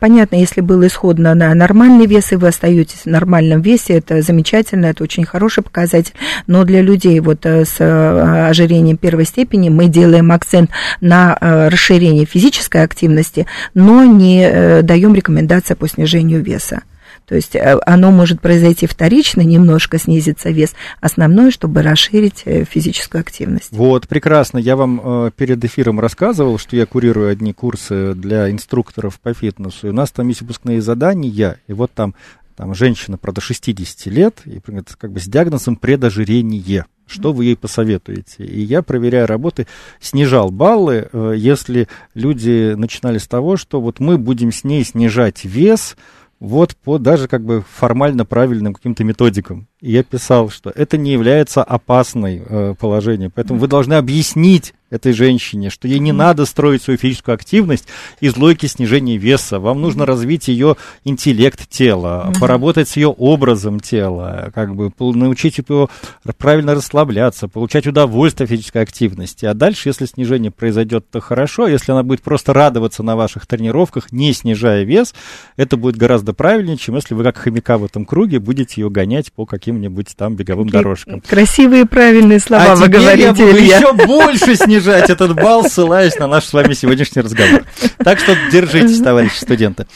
[0.00, 4.86] понятно, если был исходно на нормальный вес, и вы остаетесь в нормальном весе, это замечательно,
[4.86, 6.14] это очень хороший показатель.
[6.46, 11.68] Но для людей вот э, с э, ожирением первой степени мы делаем акцент на э,
[11.68, 16.82] расширение физической активности, но не даем рекомендации по снижению веса.
[17.30, 23.20] То есть э, оно может произойти вторично, немножко снизится вес, основное, чтобы расширить э, физическую
[23.20, 23.70] активность.
[23.70, 24.58] Вот, прекрасно.
[24.58, 29.86] Я вам э, перед эфиром рассказывал, что я курирую одни курсы для инструкторов по фитнесу.
[29.86, 32.16] И у нас там есть выпускные задания, и вот там,
[32.56, 34.60] там женщина, правда, 60 лет, и
[34.98, 38.44] как бы с диагнозом предожирение что вы ей посоветуете?
[38.44, 39.66] И я, проверяя работы,
[39.98, 45.96] снижал баллы, если люди начинали с того, что вот мы будем с ней снижать вес,
[46.40, 49.68] вот по даже как бы формально правильным каким-то методикам.
[49.80, 53.32] Я писал, что это не является опасной э, положением.
[53.34, 57.86] Поэтому вы должны объяснить этой женщине, что ей не надо строить свою физическую активность
[58.20, 59.60] из логики снижения веса.
[59.60, 65.88] Вам нужно развить ее интеллект тела, поработать с ее образом тела, как бы научить его
[66.36, 69.46] правильно расслабляться, получать удовольствие от физической активности.
[69.46, 71.68] А дальше, если снижение произойдет, то хорошо.
[71.68, 75.14] Если она будет просто радоваться на ваших тренировках, не снижая вес,
[75.56, 79.32] это будет гораздо правильнее, чем если вы как хомяка в этом круге будете ее гонять
[79.32, 81.20] по каким-нибудь там беговым дорожкам.
[81.20, 83.76] Красивые правильные слова а вы говорите, я буду Илья.
[83.78, 87.64] еще больше снижать снижать этот балл, ссылаясь на наш с вами сегодняшний разговор.
[87.98, 89.86] Так что держитесь, товарищи студенты.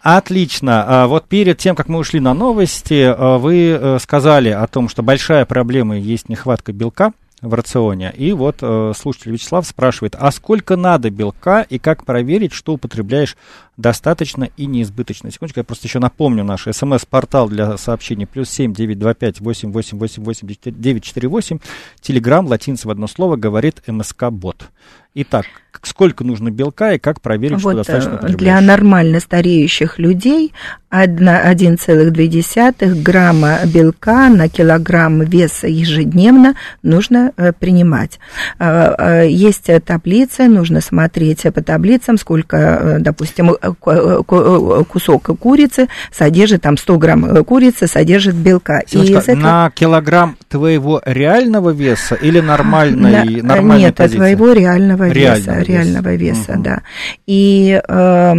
[0.00, 0.84] Отлично.
[0.86, 4.88] А вот перед тем, как мы ушли на новости, а, вы э, сказали о том,
[4.88, 7.12] что большая проблема есть нехватка белка
[7.42, 8.12] в рационе.
[8.16, 13.36] И вот э, слушатель Вячеслав спрашивает, а сколько надо белка и как проверить, что употребляешь
[13.80, 15.30] достаточно и неизбыточно?
[15.30, 19.72] Секундочку, я просто еще напомню наш смс-портал для сообщений плюс семь девять два пять восемь
[19.72, 21.58] восемь восемь восемь девять четыре восемь.
[22.00, 24.70] Телеграмм, латинцы в одно слово, говорит МСК-бот.
[25.12, 25.46] Итак,
[25.82, 28.38] сколько нужно белка и как проверить, вот, что достаточно употребляешь?
[28.38, 30.52] Для нормально стареющих людей
[30.92, 38.20] 1,2 грамма белка на килограмм веса ежедневно нужно э, принимать.
[38.60, 46.76] А, а, есть таблицы, нужно смотреть по таблицам, сколько, э, допустим, кусок курицы содержит там
[46.76, 48.82] 100 грамм курицы содержит белка.
[48.86, 49.36] Симочка, и этого...
[49.36, 54.16] на килограмм твоего реального веса или нормальной, на, нормальной Нет, позиции?
[54.16, 56.62] твоего реального, реального веса, реального веса, угу.
[56.62, 56.82] да.
[57.26, 58.34] И э,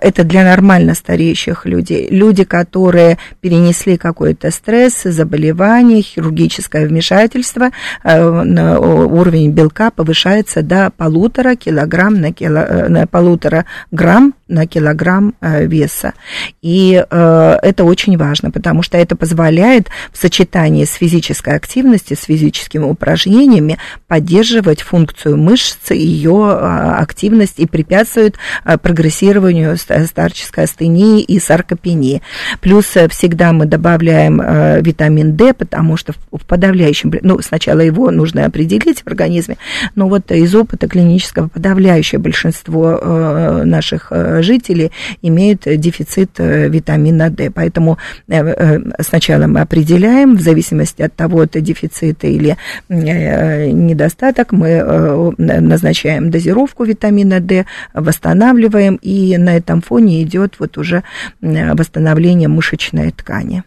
[0.00, 2.08] это для нормально стареющих людей.
[2.10, 7.70] Люди, которые перенесли какой-то стресс, заболевание, хирургическое вмешательство,
[8.04, 15.34] э, уровень белка повышается до полутора килограмм на, кило, э, на полутора грамм на килограмм
[15.40, 16.12] э, веса.
[16.62, 22.24] И э, это очень важно, потому что это позволяет в сочетании с физической активностью, с
[22.24, 28.36] физическими упражнениями поддерживать функцию мышц, ее активность и препятствует
[28.82, 32.22] прогрессированию старческой астении и саркопении.
[32.60, 34.40] Плюс всегда мы добавляем
[34.82, 39.56] витамин D, потому что в подавляющем, ну, сначала его нужно определить в организме,
[39.94, 43.00] но вот из опыта клинического подавляющее большинство
[43.64, 44.90] наших жители
[45.22, 47.50] имеют дефицит э, витамина D.
[47.50, 52.56] Поэтому э, э, сначала мы определяем, в зависимости от того, это дефицит или
[52.88, 61.02] недостаток, мы назначаем дозировку витамина D, восстанавливаем, и на этом фоне идет вот уже
[61.40, 63.62] восстановление мышечной ткани.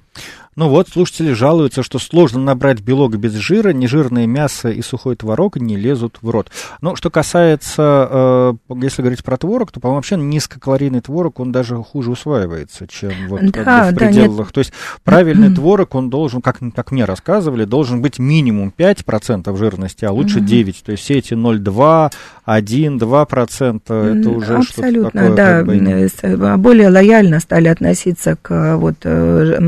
[0.56, 5.58] Ну вот, слушатели жалуются, что сложно набрать белок без жира, нежирное мясо и сухой творог
[5.58, 6.50] не лезут в рот.
[6.82, 11.76] Но что касается, э, если говорить про творог, то, по-моему, вообще низкокалорийный творог, он даже
[11.78, 14.48] хуже усваивается, чем вот да, как бы в пределах.
[14.48, 14.74] Да, то есть
[15.04, 20.40] правильный творог, он должен, как, как мне рассказывали, должен быть минимум 5% жирности, а лучше
[20.40, 20.76] 9%.
[20.86, 22.12] То есть все эти 0,2,
[22.46, 25.36] 1, 2%, это уже Абсолютно, что-то такое.
[25.36, 25.58] да.
[25.58, 26.10] Как бы...
[26.22, 29.60] Э, более лояльно стали относиться к вот э,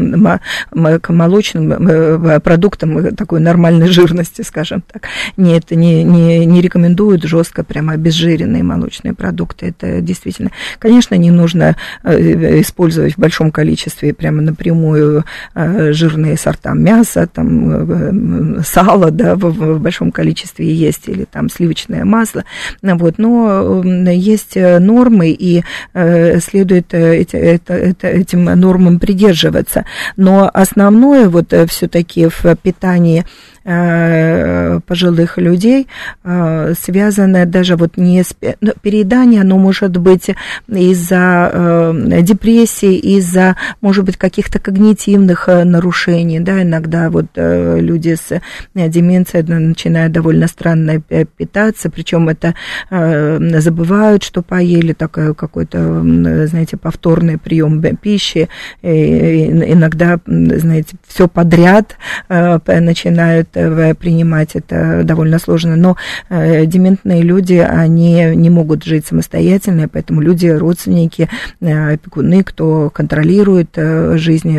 [1.02, 5.04] к молочным э, продуктам такой нормальной жирности, скажем так.
[5.38, 9.68] Нет, не, не, не рекомендуют жестко прямо обезжиренные молочные продукты.
[9.68, 15.24] Это действительно, конечно, не нужно э, использовать в большом количестве прямо напрямую
[15.54, 22.04] э, жирные сорта мяса, там сало, да, в, в большом количестве есть, или там сливочное
[22.06, 22.44] масло.
[22.82, 23.74] Вот, но
[24.12, 25.64] есть нормы, и
[25.94, 29.86] следует эти, это, это, этим нормам придерживаться.
[30.18, 33.30] Но основное вот э, все-таки в питании Э,
[33.66, 35.88] пожилых людей,
[36.24, 38.36] э, связанное даже вот не с...
[38.62, 40.30] Ну, переедание, оно может быть
[40.68, 48.40] из-за э, депрессии, из-за, может быть, каких-то когнитивных нарушений, да, иногда вот люди с
[48.76, 52.54] деменцией начинают довольно странно питаться, причем это
[52.90, 56.02] забывают, что поели, такой какой-то,
[56.48, 58.48] знаете, повторный прием пищи,
[58.84, 61.98] иногда, знаете, все подряд
[62.30, 65.98] начинают Э, принимать, это довольно сложно, но
[66.30, 71.30] э, дементные люди, они не могут жить самостоятельно, поэтому люди, родственники,
[71.62, 74.58] э, опекуны, кто контролирует жизнь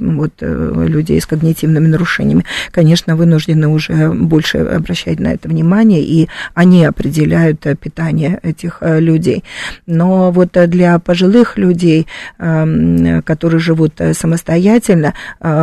[0.00, 6.84] вот, людей с когнитивными нарушениями, конечно, вынуждены уже больше обращать на это внимание, и они
[6.84, 9.44] определяют питание этих людей.
[9.86, 12.06] Но вот для пожилых людей,
[12.38, 15.14] которые живут самостоятельно,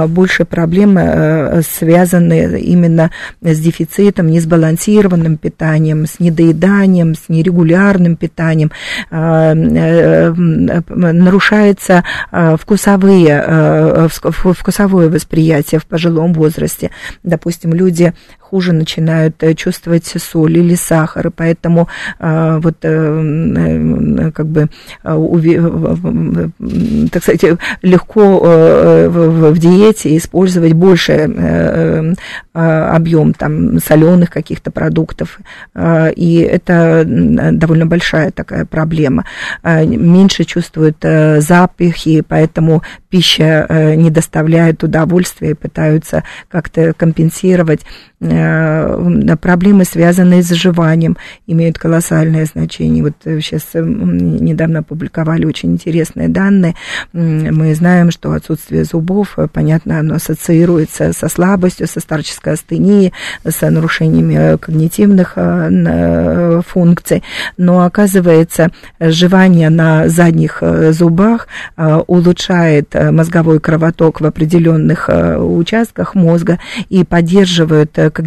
[0.07, 3.11] больше проблемы связаны именно
[3.41, 8.72] с дефицитом, несбалансированным питанием, с недоеданием, с нерегулярным питанием.
[9.11, 16.91] А, э, нарушается а, вкусовые, э, вкусовое восприятие в пожилом возрасте.
[17.24, 18.13] Допустим, люди
[18.56, 21.89] хуже начинают э, чувствовать соль или сахар, и поэтому
[22.20, 24.70] э, вот э, как бы
[27.12, 27.43] так сказать
[27.82, 28.39] легко
[29.10, 32.16] в диете использовать больше
[32.53, 35.39] объем там соленых каких-то продуктов,
[35.78, 39.26] и это довольно большая такая проблема.
[39.64, 47.82] Меньше чувствуют запахи, поэтому пища не доставляет удовольствия пытаются как-то компенсировать
[49.41, 51.18] проблемы, связанные с заживанием,
[51.48, 53.04] имеют колоссальное значение.
[53.04, 56.76] Вот сейчас э, недавно опубликовали очень интересные данные.
[57.14, 63.70] Мы знаем, что отсутствие зубов, э, понятно, оно ассоциируется со слабостью, со старческой астенией, с
[63.70, 65.38] нарушениями когнитивных
[66.68, 67.24] функций.
[67.58, 77.91] Но оказывается, жевание на задних зубах улучшает мозговой кровоток в определенных участках мозга и поддерживает
[77.93, 78.24] когнитивные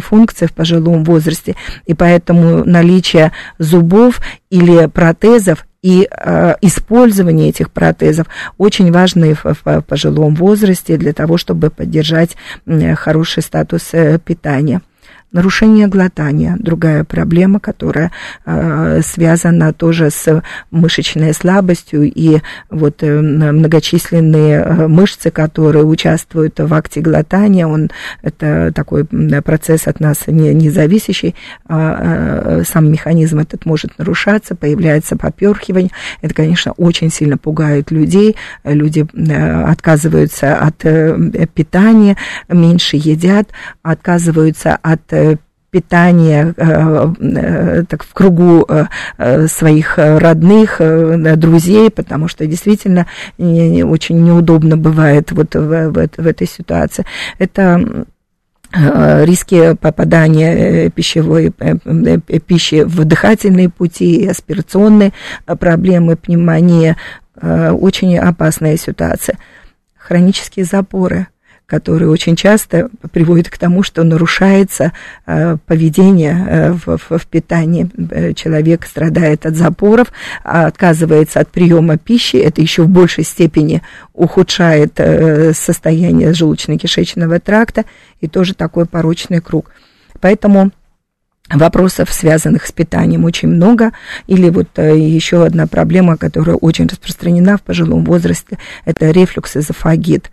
[0.00, 4.20] функции в пожилом возрасте, и поэтому наличие зубов
[4.50, 8.26] или протезов и э, использование этих протезов
[8.56, 12.36] очень важны в, в пожилом возрасте для того, чтобы поддержать
[12.66, 14.82] э, хороший статус э, питания.
[15.30, 18.12] Нарушение глотания, другая проблема, которая
[18.46, 22.38] э, связана тоже с мышечной слабостью и
[22.70, 27.90] вот э, многочисленные э, мышцы, которые участвуют в акте глотания, он,
[28.22, 31.34] это такой процесс от нас не, не зависящий,
[31.66, 35.90] а, сам механизм этот может нарушаться, появляется поперхивание,
[36.22, 42.16] это, конечно, очень сильно пугает людей, люди э, отказываются от э, питания,
[42.48, 43.48] меньше едят,
[43.82, 45.12] отказываются от
[45.70, 46.54] э, питания
[47.88, 48.66] так в кругу
[49.48, 53.06] своих родных, друзей, потому что действительно
[53.38, 57.04] очень неудобно бывает вот в, в, в этой ситуации.
[57.38, 58.06] Это
[58.72, 61.50] риски попадания пищевой
[62.46, 65.12] пищи в дыхательные пути, аспирационные
[65.46, 66.96] проблемы, пневмония,
[67.40, 69.38] очень опасная ситуация.
[69.96, 71.28] Хронические запоры–
[71.68, 74.92] которые очень часто приводят к тому, что нарушается
[75.26, 77.90] э, поведение э, в, в, в питании.
[78.10, 80.08] Э, человек страдает от запоров,
[80.44, 83.82] а отказывается от приема пищи, это еще в большей степени
[84.14, 84.98] ухудшает
[85.54, 87.84] состояние желудочно-кишечного тракта
[88.20, 89.70] и тоже такой порочный круг.
[90.20, 90.72] Поэтому
[91.50, 93.92] Вопросов, связанных с питанием, очень много.
[94.26, 100.30] Или вот еще одна проблема, которая очень распространена в пожилом возрасте, это рефлюкс-эзофагит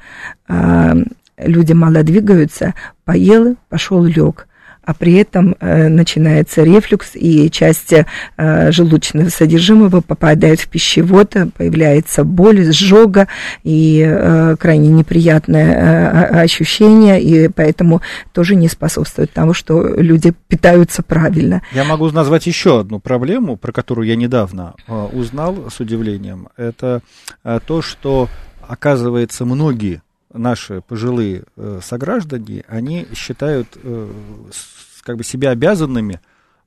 [1.37, 2.73] люди мало двигаются,
[3.03, 4.47] поел, пошел лег
[4.85, 12.23] а при этом э, начинается рефлюкс, и часть э, желудочного содержимого попадает в пищевод, появляется
[12.23, 13.27] боль, сжога
[13.63, 21.01] и э, крайне неприятное э, ощущение, и поэтому тоже не способствует тому, что люди питаются
[21.01, 21.63] правильно.
[21.73, 26.49] Я могу назвать еще одну проблему, про которую я недавно э, узнал с удивлением.
[26.57, 27.01] Это
[27.43, 28.29] э, то, что,
[28.67, 30.01] оказывается, многие
[30.37, 34.11] наши пожилые э, сограждане, они считают э,
[34.51, 36.19] с, как бы себя обязанными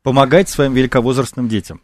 [0.02, 1.80] помогать своим великовозрастным детям.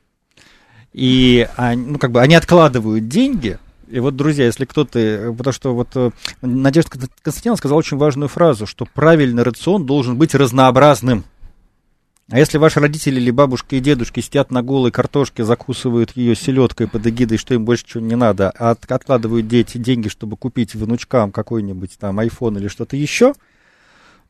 [0.92, 3.58] И они, ну, как бы они откладывают деньги.
[3.88, 5.34] И вот, друзья, если кто-то...
[5.36, 6.10] Потому что вот э,
[6.40, 6.90] Надежда
[7.22, 11.24] Константиновна сказала очень важную фразу, что правильный рацион должен быть разнообразным.
[12.30, 16.88] А если ваши родители или бабушки и дедушки сидят на голой картошке, закусывают ее селедкой
[16.88, 20.74] под эгидой, что им больше чего не надо, а от, откладывают дети деньги, чтобы купить
[20.74, 23.34] внучкам какой-нибудь там iPhone или что-то еще,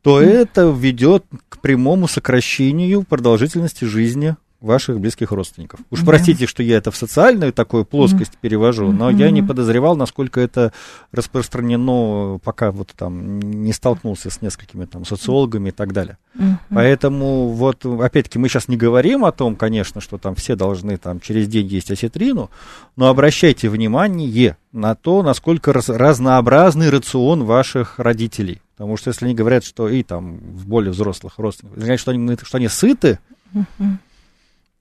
[0.03, 0.27] то mm.
[0.27, 5.81] это ведет к прямому сокращению продолжительности жизни ваших близких родственников.
[5.91, 6.07] Уж да.
[6.07, 8.39] простите, что я это в социальную такую плоскость mm.
[8.41, 9.19] перевожу, но mm-hmm.
[9.19, 10.73] я не подозревал, насколько это
[11.13, 16.19] распространено, пока вот там не столкнулся с несколькими там социологами и так далее.
[16.37, 16.57] Mm-hmm.
[16.71, 21.21] Поэтому вот, опять-таки, мы сейчас не говорим о том, конечно, что там все должны там
[21.21, 22.51] через день есть осетрину,
[22.97, 28.61] но обращайте внимание на то, насколько раз, разнообразный рацион ваших родителей.
[28.77, 32.37] Потому что если они говорят, что и там в более взрослых родственников, значит, что они,
[32.43, 33.21] что они сыты,
[33.55, 33.97] mm-hmm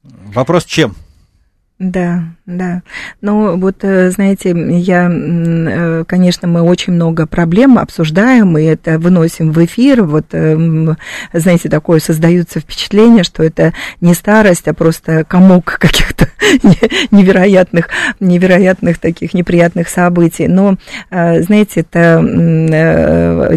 [0.04, 0.96] Вопрос чем?
[1.84, 2.82] Да, да.
[3.20, 9.52] Ну, вот, э, знаете, я, э, конечно, мы очень много проблем обсуждаем, и это выносим
[9.52, 10.04] в эфир.
[10.04, 10.56] Вот, э,
[11.34, 16.30] знаете, такое создается впечатление, что это не старость, а просто комок каких-то
[17.12, 17.90] невероятных,
[18.22, 20.48] невероятных таких неприятных событий.
[20.48, 20.78] Но,
[21.10, 22.22] знаете, это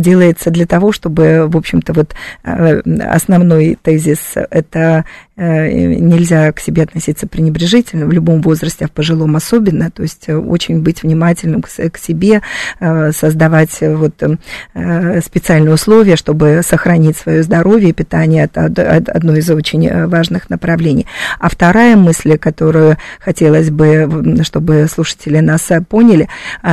[0.01, 5.05] делается для того, чтобы, в общем-то, вот основной тезис– это
[5.37, 11.03] нельзя к себе относиться пренебрежительно любом возрасте, а в пожилом особенно, то есть очень быть
[11.03, 12.43] внимательным к, себе,
[13.13, 14.23] создавать вот
[14.75, 21.07] специальные условия, чтобы сохранить свое здоровье питание, это одно из очень важных направлений.
[21.39, 26.29] А вторая мысль, которую хотелось бы, чтобы слушатели нас поняли,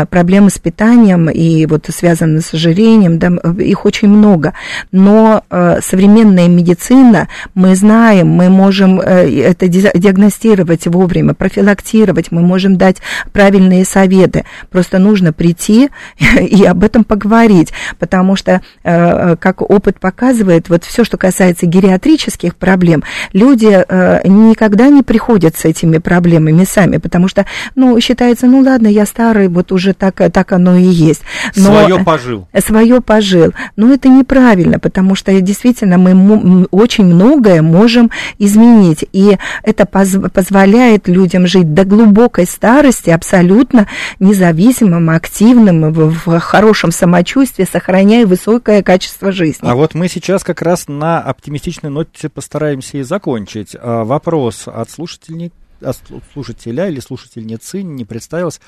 [0.09, 3.29] проблемы с питанием и вот связанные с ожирением, да,
[3.59, 4.53] их очень много,
[4.91, 5.43] но
[5.81, 12.97] современная медицина, мы знаем, мы можем э, это диагностировать вовремя, профилактировать, мы можем дать
[13.31, 14.45] правильные советы.
[14.69, 15.89] Просто нужно прийти
[16.39, 22.55] и об этом поговорить, потому что, э, как опыт показывает, вот все, что касается гериатрических
[22.55, 27.45] проблем, люди э, никогда не приходят с этими проблемами сами, потому что,
[27.75, 31.21] ну, считается, ну ладно, я старый, вот уже так, так оно и есть.
[31.55, 32.47] Но, свое пожил.
[32.65, 33.53] Свое пожил.
[33.75, 39.05] Но это неправильно, потому что действительно мы очень многое можем изменить.
[39.11, 43.87] И это поз- позволяет людям жить до глубокой старости абсолютно
[44.19, 49.67] независимым, активным, в, хорошем самочувствии, сохраняя высокое качество жизни.
[49.67, 53.75] А вот мы сейчас как раз на оптимистичной ноте постараемся и закончить.
[53.79, 55.51] А, вопрос от слушателей
[55.81, 55.97] от
[56.33, 58.61] слушателя или слушательницы не представилось,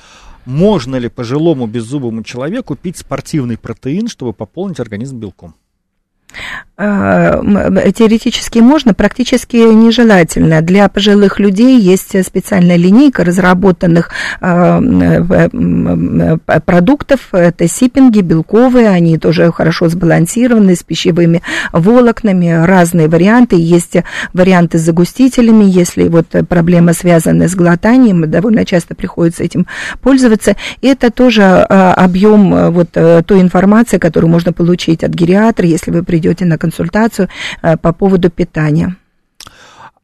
[0.45, 5.55] можно ли пожилому беззубому человеку пить спортивный протеин, чтобы пополнить организм белком?
[6.77, 7.41] А,
[7.93, 10.61] теоретически можно, практически нежелательно.
[10.61, 14.09] Для пожилых людей есть специальная линейка разработанных
[14.41, 14.81] а,
[16.65, 17.29] продуктов.
[17.31, 23.55] Это сиппинги белковые, они тоже хорошо сбалансированы, с пищевыми волокнами, разные варианты.
[23.57, 23.95] Есть
[24.33, 29.65] варианты с загустителями, если вот проблема связана с глотанием, довольно часто приходится этим
[30.01, 30.57] пользоваться.
[30.81, 36.03] И это тоже объем вот э, той информации, которую можно получить от гериатра, если вы
[36.03, 37.29] придете на консультацию
[37.61, 38.95] э, по поводу питания.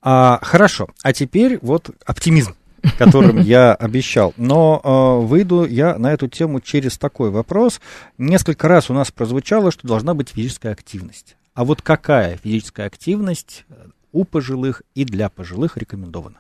[0.02, 2.56] А, хорошо, а теперь вот оптимизм
[2.98, 4.34] которым я обещал.
[4.38, 7.80] Но э, выйду я на эту тему через такой вопрос.
[8.18, 11.36] Несколько раз у нас прозвучало, что должна быть физическая активность.
[11.54, 13.66] А вот какая физическая активность
[14.12, 16.38] у пожилых и для пожилых рекомендована?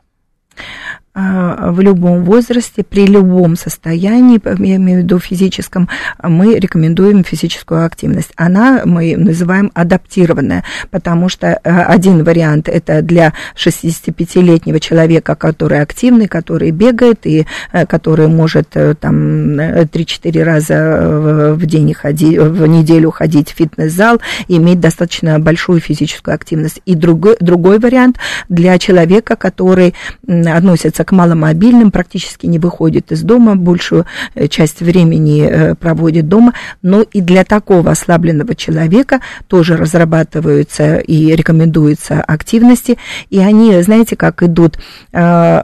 [1.14, 5.90] А, в любом возрасте, при любом состоянии, я имею в виду физическом,
[6.24, 8.32] мы рекомендуем физическую активность.
[8.38, 16.30] Она мы называем адаптированная, потому что э, один вариант это для 65-летнего человека, который активный,
[16.30, 23.12] который бегает и э, который может э, там 3-4 раза в день ходить, в неделю
[23.12, 26.80] ходить в фитнес-зал иметь достаточно большую физическую активность.
[26.86, 29.94] И другой, другой вариант для человека, который
[30.26, 36.28] относится относится к маломобильным, практически не выходит из дома, большую э, часть времени э, проводит
[36.28, 42.98] дома, но и для такого ослабленного человека тоже разрабатываются и рекомендуются активности,
[43.30, 44.78] и они, знаете, как идут,
[45.14, 45.62] э,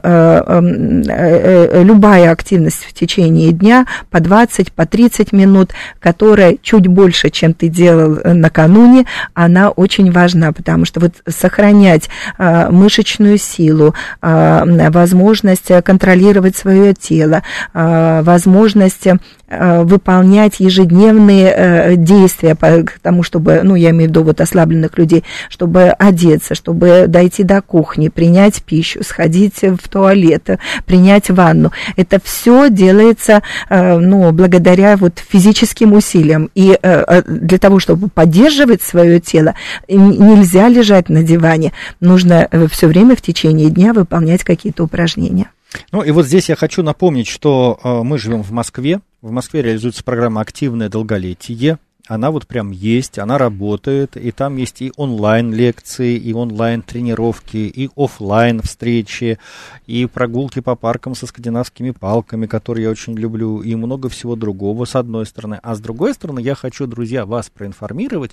[1.84, 7.68] любая активность в течение дня по 20, по 30 минут, которая чуть больше, чем ты
[7.68, 12.08] делал накануне, она очень важна, потому что вот сохранять
[12.38, 17.42] мышечную силу, возможность возможность э, контролировать свое тело,
[17.74, 19.18] э, возможность э,
[19.50, 25.84] выполнять ежедневные действия к тому, чтобы, ну, я имею в виду вот ослабленных людей, чтобы
[25.88, 31.72] одеться, чтобы дойти до кухни, принять пищу, сходить в туалет, принять ванну.
[31.96, 36.50] Это все делается, ну, благодаря вот физическим усилиям.
[36.54, 36.78] И
[37.26, 39.54] для того, чтобы поддерживать свое тело,
[39.88, 41.72] нельзя лежать на диване.
[42.00, 45.46] Нужно все время в течение дня выполнять какие-то упражнения.
[45.92, 49.00] Ну и вот здесь я хочу напомнить, что э, мы живем в Москве.
[49.20, 51.78] В Москве реализуется программа «Активное долголетие».
[52.08, 58.62] Она вот прям есть, она работает, и там есть и онлайн-лекции, и онлайн-тренировки, и офлайн
[58.62, 59.38] встречи,
[59.86, 64.86] и прогулки по паркам со скандинавскими палками, которые я очень люблю, и много всего другого,
[64.86, 65.60] с одной стороны.
[65.62, 68.30] А с другой стороны, я хочу, друзья, вас проинформировать,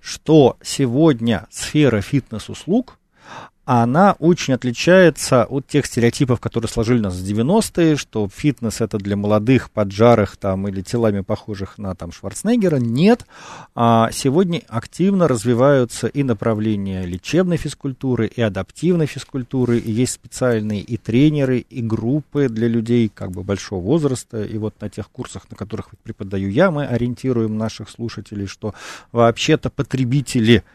[0.00, 2.98] что сегодня сфера фитнес-услуг
[3.70, 9.14] она очень отличается от тех стереотипов, которые сложили нас в 90-е, что фитнес это для
[9.14, 12.76] молодых, поджарых там или телами похожих на там Шварценеггера.
[12.76, 13.26] Нет,
[13.74, 20.96] а сегодня активно развиваются и направления лечебной физкультуры, и адаптивной физкультуры, и есть специальные и
[20.96, 25.58] тренеры, и группы для людей как бы большого возраста, и вот на тех курсах, на
[25.58, 28.72] которых преподаю я, мы ориентируем наших слушателей, что
[29.12, 30.64] вообще-то потребители–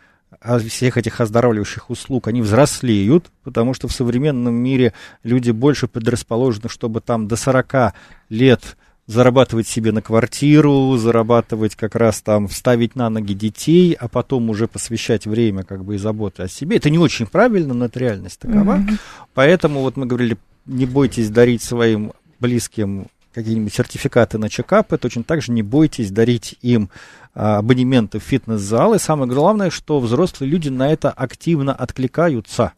[0.68, 7.02] всех этих оздоравливающих услуг, они взрослеют, потому что в современном мире люди больше предрасположены, чтобы
[7.02, 7.94] там до 40
[8.30, 14.50] лет зарабатывать себе на квартиру, зарабатывать как раз там, вставить на ноги детей, а потом
[14.50, 16.78] уже посвящать время как бы и заботы о себе.
[16.78, 18.78] Это не очень правильно, но это реальность такова.
[18.78, 18.98] Mm-hmm.
[19.34, 25.42] Поэтому вот мы говорили, не бойтесь дарить своим близким какие-нибудь сертификаты на чекапы, точно так
[25.42, 26.90] же не бойтесь дарить им
[27.34, 28.94] а, абонементы в фитнес-зал.
[28.94, 32.74] И самое главное, что взрослые люди на это активно откликаются.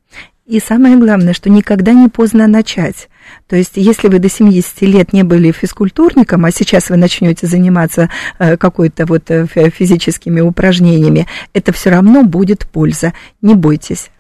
[0.46, 3.10] И самое главное, что никогда не поздно начать.
[3.48, 8.12] То есть, если вы до 70 лет не были физкультурником, а сейчас вы начнете заниматься
[8.38, 13.14] э, какой-то вот э, физическими упражнениями, это все равно будет польза.
[13.42, 14.12] Не бойтесь.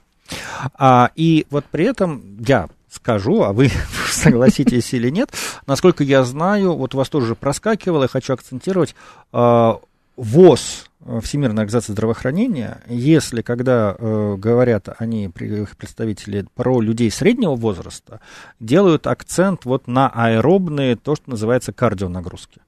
[0.79, 3.69] А, и вот при этом я скажу, а вы
[4.26, 5.32] согласитесь или нет.
[5.67, 8.95] Насколько я знаю, вот у вас тоже проскакивало, я хочу акцентировать,
[9.32, 9.80] а,
[10.17, 17.55] ВОЗ, э, Всемирная организация здравоохранения, если когда э, говорят они, их представители, про людей среднего
[17.55, 18.21] возраста,
[18.59, 22.61] делают акцент вот на аэробные, то, что называется кардионагрузки.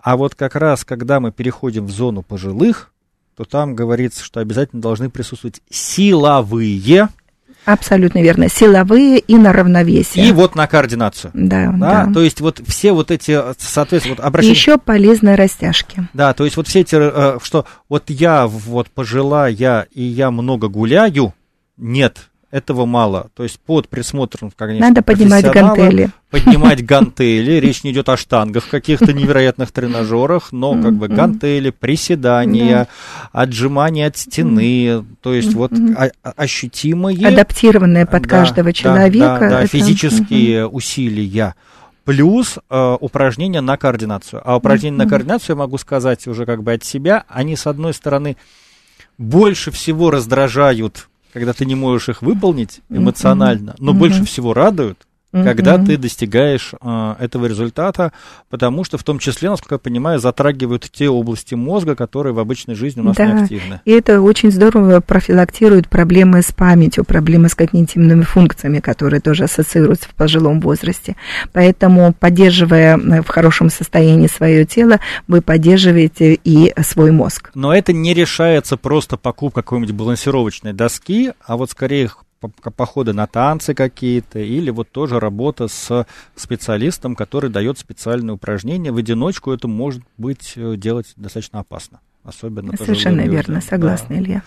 [0.00, 2.92] А вот как раз, когда мы переходим в зону пожилых,
[3.36, 6.76] то там говорится, что обязательно должны присутствовать силовые
[7.64, 8.48] Абсолютно верно.
[8.48, 10.26] Силовые и на равновесие.
[10.26, 11.30] И вот на координацию.
[11.34, 12.04] Да, да.
[12.04, 12.12] да.
[12.12, 14.54] То есть вот все вот эти, соответственно, вот обращения...
[14.54, 16.08] Еще полезные растяжки.
[16.14, 20.68] Да, то есть вот все эти, э, что вот я вот пожилая, и я много
[20.68, 21.34] гуляю,
[21.76, 23.28] нет, этого мало.
[23.34, 26.10] То есть под присмотром, конечно, Надо поднимать гантели.
[26.30, 27.52] Поднимать гантели.
[27.52, 32.88] Речь не идет о штангах, каких-то невероятных тренажерах, но как бы гантели, приседания,
[33.32, 35.04] отжимания от стены.
[35.20, 35.72] То есть вот
[36.22, 37.26] ощутимые...
[37.28, 39.66] Адаптированное под каждого человека.
[39.66, 41.54] Физические усилия.
[42.04, 44.40] Плюс э, упражнения на координацию.
[44.42, 47.92] А упражнения на координацию, я могу сказать уже как бы от себя, они, с одной
[47.92, 48.38] стороны,
[49.18, 55.76] больше всего раздражают, когда ты не можешь их выполнить эмоционально, но больше всего радуют, когда
[55.76, 55.86] Мгм.
[55.86, 58.12] ты достигаешь э, этого результата,
[58.48, 62.74] потому что в том числе, насколько я понимаю, затрагивают те области мозга, которые в обычной
[62.74, 63.26] жизни у нас Да.
[63.26, 63.80] не активны.
[63.84, 70.08] И это очень здорово профилактирует проблемы с памятью, проблемы с когнитивными функциями, которые тоже ассоциируются
[70.08, 71.16] в пожилом возрасте.
[71.52, 77.50] Поэтому, поддерживая э, в хорошем состоянии свое тело, вы поддерживаете и свой мозг.
[77.54, 82.10] Но это не решается просто покупка какой-нибудь балансировочной доски, а вот скорее
[82.76, 88.92] походы на танцы какие-то, или вот тоже работа с специалистом, который дает специальные упражнения.
[88.92, 92.00] В одиночку это может быть э, делать достаточно опасно.
[92.24, 93.32] Особенно Совершенно людям.
[93.32, 94.20] верно, согласна, Да.
[94.20, 94.42] Илья.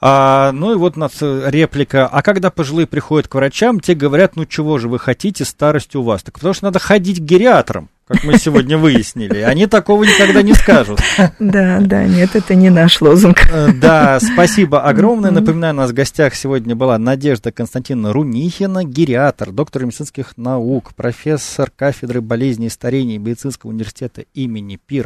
[0.00, 2.06] А, ну и вот у нас э, реплика.
[2.06, 6.02] А когда пожилые приходят к врачам, те говорят, ну чего же вы хотите, старость у
[6.02, 6.22] вас.
[6.22, 9.38] Так потому что надо ходить к гериатрам, как мы сегодня выяснили.
[9.40, 11.00] Они такого никогда не скажут.
[11.40, 13.38] Да, да, нет, это не наш лозунг.
[13.50, 15.30] Э, Да, спасибо огромное.
[15.30, 21.70] Напоминаю, у нас в гостях сегодня была Надежда Константиновна Рунихина, гериатр, доктор медицинских наук, профессор
[21.74, 25.04] кафедры болезней и старения медицинского университета имени Пира.